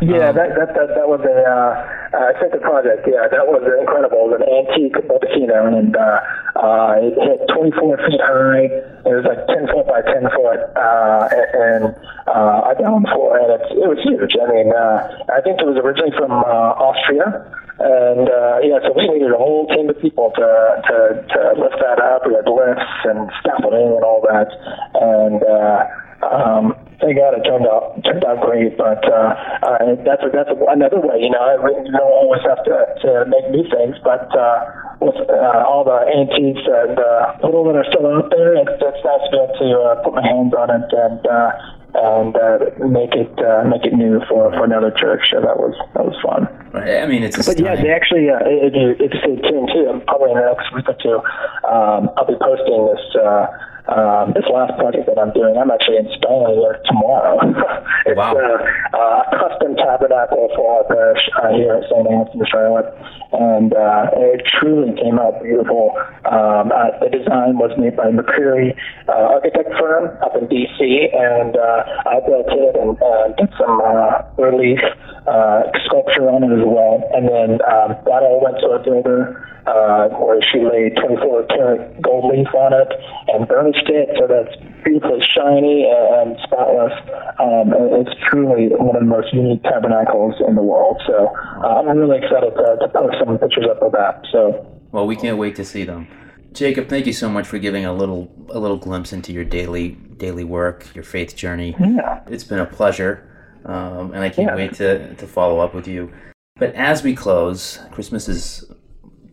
Yeah, 0.00 0.32
um, 0.32 0.36
that, 0.36 0.56
that, 0.56 0.72
that, 0.72 0.88
that 0.96 1.08
was 1.08 1.20
a 1.28 1.36
uh, 1.44 2.16
uh, 2.16 2.40
center 2.40 2.56
project. 2.56 3.04
Yeah, 3.04 3.28
that 3.28 3.44
was 3.44 3.60
incredible. 3.80 4.32
It 4.32 4.40
was 4.40 4.40
an 4.40 4.48
antique 4.48 4.96
Baldacchino, 5.04 5.76
and 5.76 5.92
uh, 5.92 6.20
uh, 6.56 6.96
it 6.96 7.12
hit 7.20 7.44
24 7.52 8.00
feet 8.08 8.20
high. 8.24 8.68
It 9.04 9.12
was 9.12 9.28
like 9.28 9.44
10 9.44 9.68
foot 9.68 9.84
by 9.84 10.00
10 10.08 10.24
foot, 10.32 10.60
uh, 10.72 11.28
and 11.52 11.84
uh, 12.32 12.72
a 12.72 12.74
down 12.80 13.04
floor, 13.12 13.44
and 13.44 13.60
it's, 13.60 13.68
it 13.76 13.88
was 13.88 14.00
huge. 14.00 14.32
I 14.40 14.48
mean, 14.48 14.72
uh, 14.72 15.36
I 15.36 15.44
think 15.44 15.60
it 15.60 15.68
was 15.68 15.76
originally 15.76 16.16
from 16.16 16.32
uh, 16.32 16.80
Austria. 16.80 17.44
And 17.78 18.24
uh, 18.24 18.56
yeah, 18.64 18.80
so 18.80 18.96
we 18.96 19.04
needed 19.04 19.32
a 19.32 19.36
whole 19.36 19.68
team 19.68 19.90
of 19.90 20.00
people 20.00 20.32
to, 20.32 20.48
to, 20.88 20.96
to 21.28 21.40
lift 21.60 21.76
that 21.84 22.00
up. 22.00 22.24
We 22.24 22.32
had 22.32 22.48
lifts 22.48 22.96
and 23.04 23.28
scaffolding 23.44 24.00
and 24.00 24.04
all 24.04 24.24
that. 24.24 24.48
And 24.96 25.44
uh, 25.44 25.80
um, 26.24 26.72
thank 27.04 27.20
God 27.20 27.36
it 27.36 27.44
turned 27.44 27.68
out 27.68 28.00
turned 28.00 28.24
out 28.24 28.40
great. 28.40 28.80
But 28.80 29.04
uh, 29.04 29.36
uh, 29.60 29.92
that's 30.08 30.24
a, 30.24 30.32
that's 30.32 30.48
a, 30.48 30.56
another 30.72 31.04
way. 31.04 31.20
You 31.20 31.28
know, 31.28 31.44
I, 31.44 31.60
you 31.84 31.92
don't 31.92 32.16
always 32.16 32.40
have 32.48 32.64
to, 32.64 32.76
to 33.04 33.10
make 33.28 33.44
new 33.52 33.68
things, 33.68 34.00
but 34.00 34.24
uh, 34.32 34.85
with 35.00 35.16
uh, 35.28 35.68
all 35.68 35.84
the 35.84 36.00
antiques 36.08 36.64
and 36.64 36.98
uh, 36.98 37.36
little 37.44 37.64
that 37.68 37.76
are 37.76 37.88
still 37.92 38.06
out 38.06 38.30
there, 38.30 38.56
it's, 38.56 38.80
it's 38.80 39.02
nice 39.04 39.24
to 39.24 39.30
be 39.30 39.38
able 39.38 39.56
to 39.60 39.68
uh, 39.80 40.02
put 40.02 40.14
my 40.14 40.24
hands 40.24 40.52
on 40.54 40.70
it 40.70 40.88
and. 40.92 41.26
Uh, 41.26 41.50
and 41.96 42.36
uh, 42.36 42.58
make 42.84 43.16
it 43.16 43.32
uh, 43.40 43.64
make 43.64 43.84
it 43.84 43.94
new 43.94 44.20
for, 44.28 44.52
for 44.52 44.64
another 44.64 44.90
church. 44.90 45.32
So 45.32 45.40
that 45.40 45.56
was 45.56 45.72
that 45.94 46.04
was 46.04 46.12
fun. 46.20 46.44
I 46.76 47.06
mean, 47.06 47.22
it's. 47.22 47.40
but 47.40 47.58
yeah, 47.58 47.74
they 47.74 47.88
actually 47.88 48.28
uh, 48.28 48.36
if 48.44 48.74
you 48.74 48.92
if 49.00 49.16
you 49.16 49.20
stay 49.24 49.36
tuned 49.48 49.70
too, 49.72 50.02
probably 50.06 50.32
in 50.32 50.36
the 50.36 50.44
next 50.44 50.68
week 50.76 50.84
or 50.88 50.98
two, 51.00 51.16
um, 51.64 52.12
I'll 52.20 52.28
be 52.28 52.36
posting 52.36 52.84
this. 52.92 53.00
Uh, 53.16 53.46
um, 53.88 54.34
this 54.34 54.44
last 54.50 54.74
project 54.78 55.06
that 55.06 55.18
I'm 55.18 55.32
doing, 55.32 55.56
I'm 55.56 55.70
actually 55.70 55.98
installing 55.98 56.58
it 56.58 56.82
tomorrow. 56.86 57.38
it's 58.06 58.18
wow. 58.18 58.34
a, 58.34 58.98
a 58.98 59.06
custom 59.38 59.76
tabernacle 59.76 60.50
for 60.54 60.78
our 60.78 60.84
parish 60.90 61.22
uh, 61.38 61.54
here 61.54 61.74
at 61.78 61.84
St. 61.86 62.06
Anthony, 62.06 62.44
Charlotte, 62.50 62.90
and 63.32 63.74
uh, 63.74 64.10
it 64.34 64.42
truly 64.58 64.90
came 64.98 65.18
out 65.18 65.42
beautiful. 65.42 65.94
Um, 66.26 66.74
uh, 66.74 66.98
the 66.98 67.10
design 67.14 67.58
was 67.58 67.70
made 67.78 67.96
by 67.96 68.10
McCrery 68.10 68.74
uh, 69.08 69.38
Architect 69.38 69.70
Firm 69.78 70.18
up 70.22 70.34
in 70.34 70.48
D.C., 70.48 71.10
and 71.14 71.56
uh, 71.56 72.10
I 72.10 72.20
built 72.26 72.50
it 72.50 72.74
and 72.74 72.98
uh, 72.98 73.28
did 73.38 73.50
some 73.58 73.80
uh, 73.80 74.26
relief 74.34 74.82
uh, 75.26 75.62
sculpture 75.84 76.30
on 76.30 76.42
it 76.42 76.52
as 76.54 76.64
well. 76.64 77.02
And 77.14 77.28
then 77.28 77.50
um, 77.66 77.98
that 78.06 78.22
all 78.22 78.40
went 78.42 78.58
to 78.62 78.74
a 78.74 78.80
builder 78.82 79.42
uh, 79.66 80.08
where 80.22 80.40
she 80.42 80.62
laid 80.62 80.96
24 80.96 81.46
karat 81.50 82.02
gold 82.02 82.30
leaf 82.30 82.46
on 82.54 82.72
it 82.72 82.90
and 83.34 83.48
burnished 83.48 83.90
it 83.90 84.14
so 84.14 84.26
that's 84.30 84.54
beautifully 84.86 85.18
shiny 85.34 85.90
and 85.90 86.38
spotless. 86.46 86.94
Um, 87.42 87.74
it's 87.98 88.14
truly 88.30 88.70
one 88.78 88.94
of 88.94 89.02
the 89.02 89.10
most 89.10 89.34
unique 89.34 89.62
tabernacles 89.64 90.34
in 90.46 90.54
the 90.54 90.62
world. 90.62 91.02
So 91.06 91.34
uh, 91.62 91.82
I'm 91.82 91.98
really 91.98 92.18
excited 92.18 92.54
to, 92.54 92.66
to 92.80 92.88
post 92.88 93.16
some 93.18 93.38
pictures 93.38 93.66
up 93.70 93.82
of 93.82 93.92
that. 93.92 94.22
So 94.30 94.66
well, 94.92 95.06
we 95.06 95.16
can't 95.16 95.38
wait 95.38 95.56
to 95.56 95.64
see 95.64 95.84
them. 95.84 96.06
Jacob, 96.52 96.88
thank 96.88 97.06
you 97.06 97.12
so 97.12 97.28
much 97.28 97.46
for 97.46 97.58
giving 97.58 97.84
a 97.84 97.92
little 97.92 98.32
a 98.48 98.58
little 98.58 98.78
glimpse 98.78 99.12
into 99.12 99.32
your 99.32 99.44
daily 99.44 99.90
daily 100.16 100.44
work, 100.44 100.94
your 100.94 101.04
faith 101.04 101.36
journey. 101.36 101.76
Yeah. 101.78 102.22
It's 102.28 102.44
been 102.44 102.60
a 102.60 102.66
pleasure, 102.66 103.28
um, 103.66 104.12
and 104.12 104.22
I 104.22 104.30
can't 104.30 104.48
yeah. 104.48 104.56
wait 104.56 104.74
to 104.74 105.14
to 105.14 105.26
follow 105.26 105.60
up 105.60 105.74
with 105.74 105.86
you. 105.86 106.12
But 106.58 106.74
as 106.74 107.02
we 107.02 107.14
close, 107.14 107.78
Christmas 107.90 108.28
is 108.28 108.64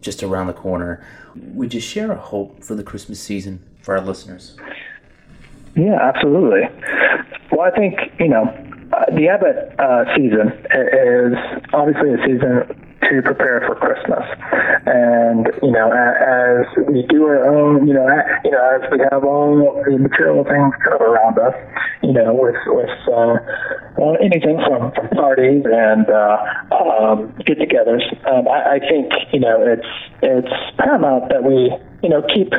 just 0.01 0.23
around 0.23 0.47
the 0.47 0.53
corner. 0.53 1.05
Would 1.35 1.73
you 1.73 1.79
share 1.79 2.11
a 2.11 2.17
hope 2.17 2.63
for 2.63 2.75
the 2.75 2.83
Christmas 2.83 3.19
season 3.19 3.63
for 3.81 3.95
our 3.97 4.03
listeners? 4.03 4.57
Yeah, 5.75 5.97
absolutely. 6.01 6.61
Well, 7.51 7.61
I 7.61 7.71
think 7.71 7.95
you 8.19 8.27
know 8.27 8.43
uh, 8.93 9.05
the 9.15 9.29
Advent 9.29 9.79
uh, 9.79 10.15
season 10.15 10.49
is 10.71 11.33
obviously 11.73 12.13
a 12.13 12.17
season 12.25 12.82
to 13.09 13.21
prepare 13.21 13.63
for 13.67 13.75
Christmas. 13.75 14.23
And 14.85 15.47
you 15.61 15.71
know, 15.71 15.91
as 15.91 16.65
we 16.87 17.05
do 17.07 17.25
our 17.25 17.45
own, 17.47 17.87
you 17.87 17.93
know, 17.93 18.07
you 18.43 18.51
know, 18.51 18.61
as 18.75 18.81
we 18.91 18.99
have 19.11 19.23
all 19.23 19.83
the 19.85 19.97
material 19.97 20.43
things 20.43 20.73
around 20.87 21.39
us, 21.39 21.55
you 22.01 22.13
know, 22.13 22.33
with 22.33 22.55
with 22.67 22.89
uh, 23.07 23.35
well, 23.97 24.17
anything 24.21 24.59
from, 24.67 24.91
from 24.91 25.07
parties 25.09 25.63
and 25.65 26.09
uh, 26.09 26.37
um, 26.73 27.33
get-togethers, 27.45 28.03
um, 28.27 28.47
I, 28.47 28.75
I 28.75 28.79
think 28.79 29.11
you 29.31 29.39
know 29.39 29.61
it's 29.61 29.87
it's 30.21 30.53
paramount 30.77 31.29
that 31.29 31.43
we 31.43 31.71
you 32.01 32.09
know 32.09 32.21
keep 32.33 32.53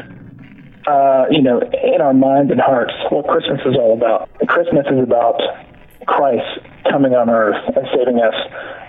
uh, 0.86 1.24
you 1.30 1.40
know, 1.40 1.60
in 1.60 2.00
our 2.00 2.12
minds 2.12 2.50
and 2.52 2.60
hearts 2.60 2.92
what 3.10 3.26
Christmas 3.26 3.60
is 3.64 3.74
all 3.76 3.94
about. 3.94 4.28
Christmas 4.48 4.86
is 4.90 5.02
about 5.02 5.40
Christ 6.06 6.60
coming 6.90 7.14
on 7.14 7.30
earth 7.30 7.56
and 7.74 7.86
saving 7.96 8.20
us 8.20 8.34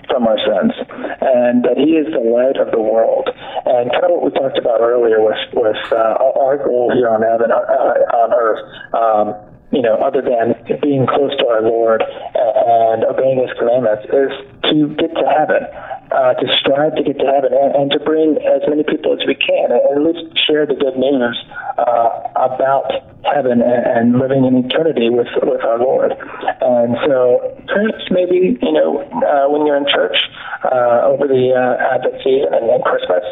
from 0.08 0.26
our 0.26 0.38
sins, 0.38 0.72
and 1.20 1.64
that 1.64 1.76
He 1.76 1.96
is 1.98 2.06
the 2.12 2.22
light 2.22 2.56
of 2.56 2.70
the 2.70 2.80
world. 2.80 3.28
And 3.66 3.90
kind 3.90 4.04
of 4.04 4.10
what 4.10 4.24
we 4.24 4.30
talked 4.30 4.58
about 4.58 4.80
earlier 4.80 5.22
with 5.22 5.40
with 5.54 5.82
uh, 5.92 6.16
our 6.22 6.58
goal 6.58 6.92
here 6.94 7.08
on 7.08 7.22
heaven, 7.22 7.50
uh, 7.50 7.58
uh, 7.58 8.22
on 8.22 8.30
earth. 8.34 8.62
Um, 8.94 9.55
you 9.72 9.82
know, 9.82 9.96
other 9.98 10.22
than 10.22 10.54
being 10.80 11.06
close 11.06 11.34
to 11.38 11.46
our 11.48 11.62
Lord 11.62 12.02
and 12.02 13.04
obeying 13.04 13.42
His 13.42 13.50
commandments, 13.58 14.06
is 14.14 14.30
to 14.70 14.94
get 14.94 15.10
to 15.14 15.26
heaven, 15.26 15.66
uh, 16.14 16.34
to 16.34 16.46
strive 16.58 16.94
to 16.94 17.02
get 17.02 17.18
to 17.18 17.26
heaven, 17.26 17.50
and, 17.50 17.74
and, 17.74 17.90
to 17.90 17.98
bring 18.00 18.38
as 18.46 18.62
many 18.68 18.84
people 18.84 19.12
as 19.12 19.26
we 19.26 19.34
can, 19.34 19.74
and 19.74 19.82
at 19.82 20.02
least 20.02 20.38
share 20.38 20.66
the 20.66 20.74
good 20.74 20.94
news 20.96 21.34
uh, 21.78 22.08
about 22.38 22.90
heaven 23.26 23.62
and, 23.62 23.84
and, 23.86 24.06
living 24.18 24.44
in 24.44 24.54
eternity 24.64 25.10
with 25.10 25.28
with 25.42 25.62
our 25.62 25.78
Lord. 25.78 26.12
And 26.12 26.96
so, 27.06 27.42
perhaps 27.66 28.06
maybe 28.10 28.58
you 28.62 28.72
know, 28.72 29.02
uh, 29.02 29.50
when 29.50 29.66
you're 29.66 29.76
in 29.76 29.86
church 29.90 30.16
uh, 30.64 31.10
over 31.10 31.26
the 31.26 31.54
uh, 31.54 31.94
Advent 31.94 32.22
season 32.22 32.54
and, 32.54 32.70
and 32.70 32.82
Christmas 32.84 33.22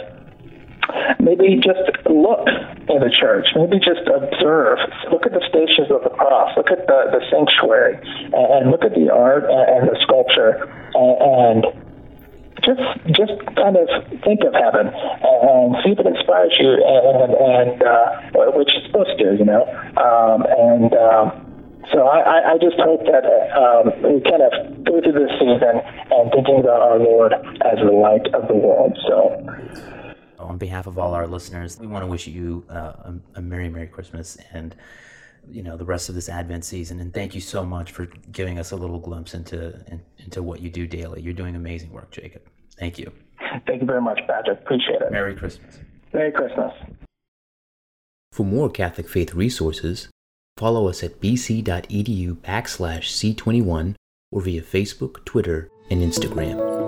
maybe 1.20 1.61
just 1.61 1.85
look 2.09 2.47
in 2.88 2.99
the 3.01 3.12
church, 3.12 3.49
maybe 3.57 3.79
just 3.79 4.05
observe, 4.07 4.79
look 5.11 5.27
at 5.27 5.33
the 5.33 5.44
stations 5.49 5.90
of 5.90 6.03
the 6.05 6.11
cross, 6.11 6.53
look 6.57 6.70
at 6.70 6.87
the, 6.87 6.99
the 7.12 7.23
sanctuary, 7.31 7.97
and 8.33 8.70
look 8.70 8.85
at 8.85 8.94
the 8.94 9.11
art 9.12 9.44
and 9.49 9.88
the 9.88 9.97
sculpture, 10.03 10.68
and 10.94 11.64
just 12.62 12.81
just 13.12 13.37
kind 13.57 13.77
of 13.77 13.88
think 14.25 14.40
of 14.47 14.55
heaven 14.57 14.88
and 14.88 15.77
see 15.85 15.92
if 15.92 15.99
it 15.99 16.07
inspires 16.07 16.55
you, 16.59 16.73
and, 16.81 17.33
and 17.35 17.83
uh, 17.83 18.53
which 18.57 18.70
it's 18.73 18.87
supposed 18.87 19.18
to, 19.18 19.37
you 19.37 19.44
know, 19.44 19.64
um, 19.97 20.44
and. 20.49 20.94
Um, 20.94 21.51
so 21.92 22.09
I, 22.09 22.55
I 22.55 22.59
just 22.59 22.81
hope 22.81 23.05
that 23.05 23.29
um, 23.53 23.92
we 24.01 24.18
kind 24.25 24.40
of 24.40 24.85
go 24.85 25.05
through 25.05 25.12
this 25.12 25.31
season 25.37 25.85
and 25.85 26.33
thinking 26.33 26.61
about 26.61 26.81
our 26.81 26.99
Lord 26.99 27.35
as 27.35 27.77
the 27.77 27.92
light 27.92 28.25
of 28.33 28.49
the 28.49 28.55
world. 28.55 28.97
So 29.07 29.37
on 30.44 30.59
behalf 30.59 30.87
of 30.87 30.98
all 30.98 31.14
our 31.14 31.26
listeners, 31.26 31.78
we 31.78 31.87
want 31.87 32.02
to 32.02 32.07
wish 32.07 32.26
you 32.26 32.64
uh, 32.70 32.74
a, 32.74 33.14
a 33.37 33.42
Merry, 33.42 33.68
Merry 33.68 33.87
Christmas 33.87 34.37
and 34.52 34.74
you 35.50 35.62
know 35.62 35.76
the 35.76 35.85
rest 35.85 36.09
of 36.09 36.14
this 36.14 36.28
Advent 36.28 36.64
season. 36.64 37.00
And 37.00 37.12
thank 37.12 37.35
you 37.35 37.40
so 37.40 37.64
much 37.64 37.92
for 37.92 38.07
giving 38.33 38.59
us 38.59 38.70
a 38.70 38.76
little 38.76 38.98
glimpse 38.98 39.35
into 39.35 39.74
in, 39.88 40.00
into 40.18 40.42
what 40.42 40.61
you 40.61 40.70
do 40.70 40.87
daily. 40.87 41.20
You're 41.20 41.35
doing 41.35 41.57
amazing 41.57 41.92
work, 41.92 42.11
Jacob. 42.11 42.42
Thank 42.78 42.98
you. 42.98 43.12
Thank 43.66 43.80
you 43.80 43.87
very 43.87 44.00
much, 44.00 44.20
Patrick. 44.26 44.61
Appreciate 44.61 45.02
it. 45.02 45.12
Merry 45.12 45.35
Christmas. 45.35 45.78
Merry 46.12 46.33
Christmas. 46.33 46.72
For 48.33 48.44
more 48.44 48.68
Catholic 48.68 49.09
faith 49.09 49.35
resources, 49.35 50.09
follow 50.57 50.88
us 50.88 51.02
at 51.02 51.20
bc.edu 51.20 52.37
backslash 52.38 53.35
C21 53.37 53.94
or 54.33 54.40
via 54.40 54.62
Facebook, 54.62 55.24
Twitter, 55.24 55.68
and 55.90 56.02
Instagram. 56.02 56.84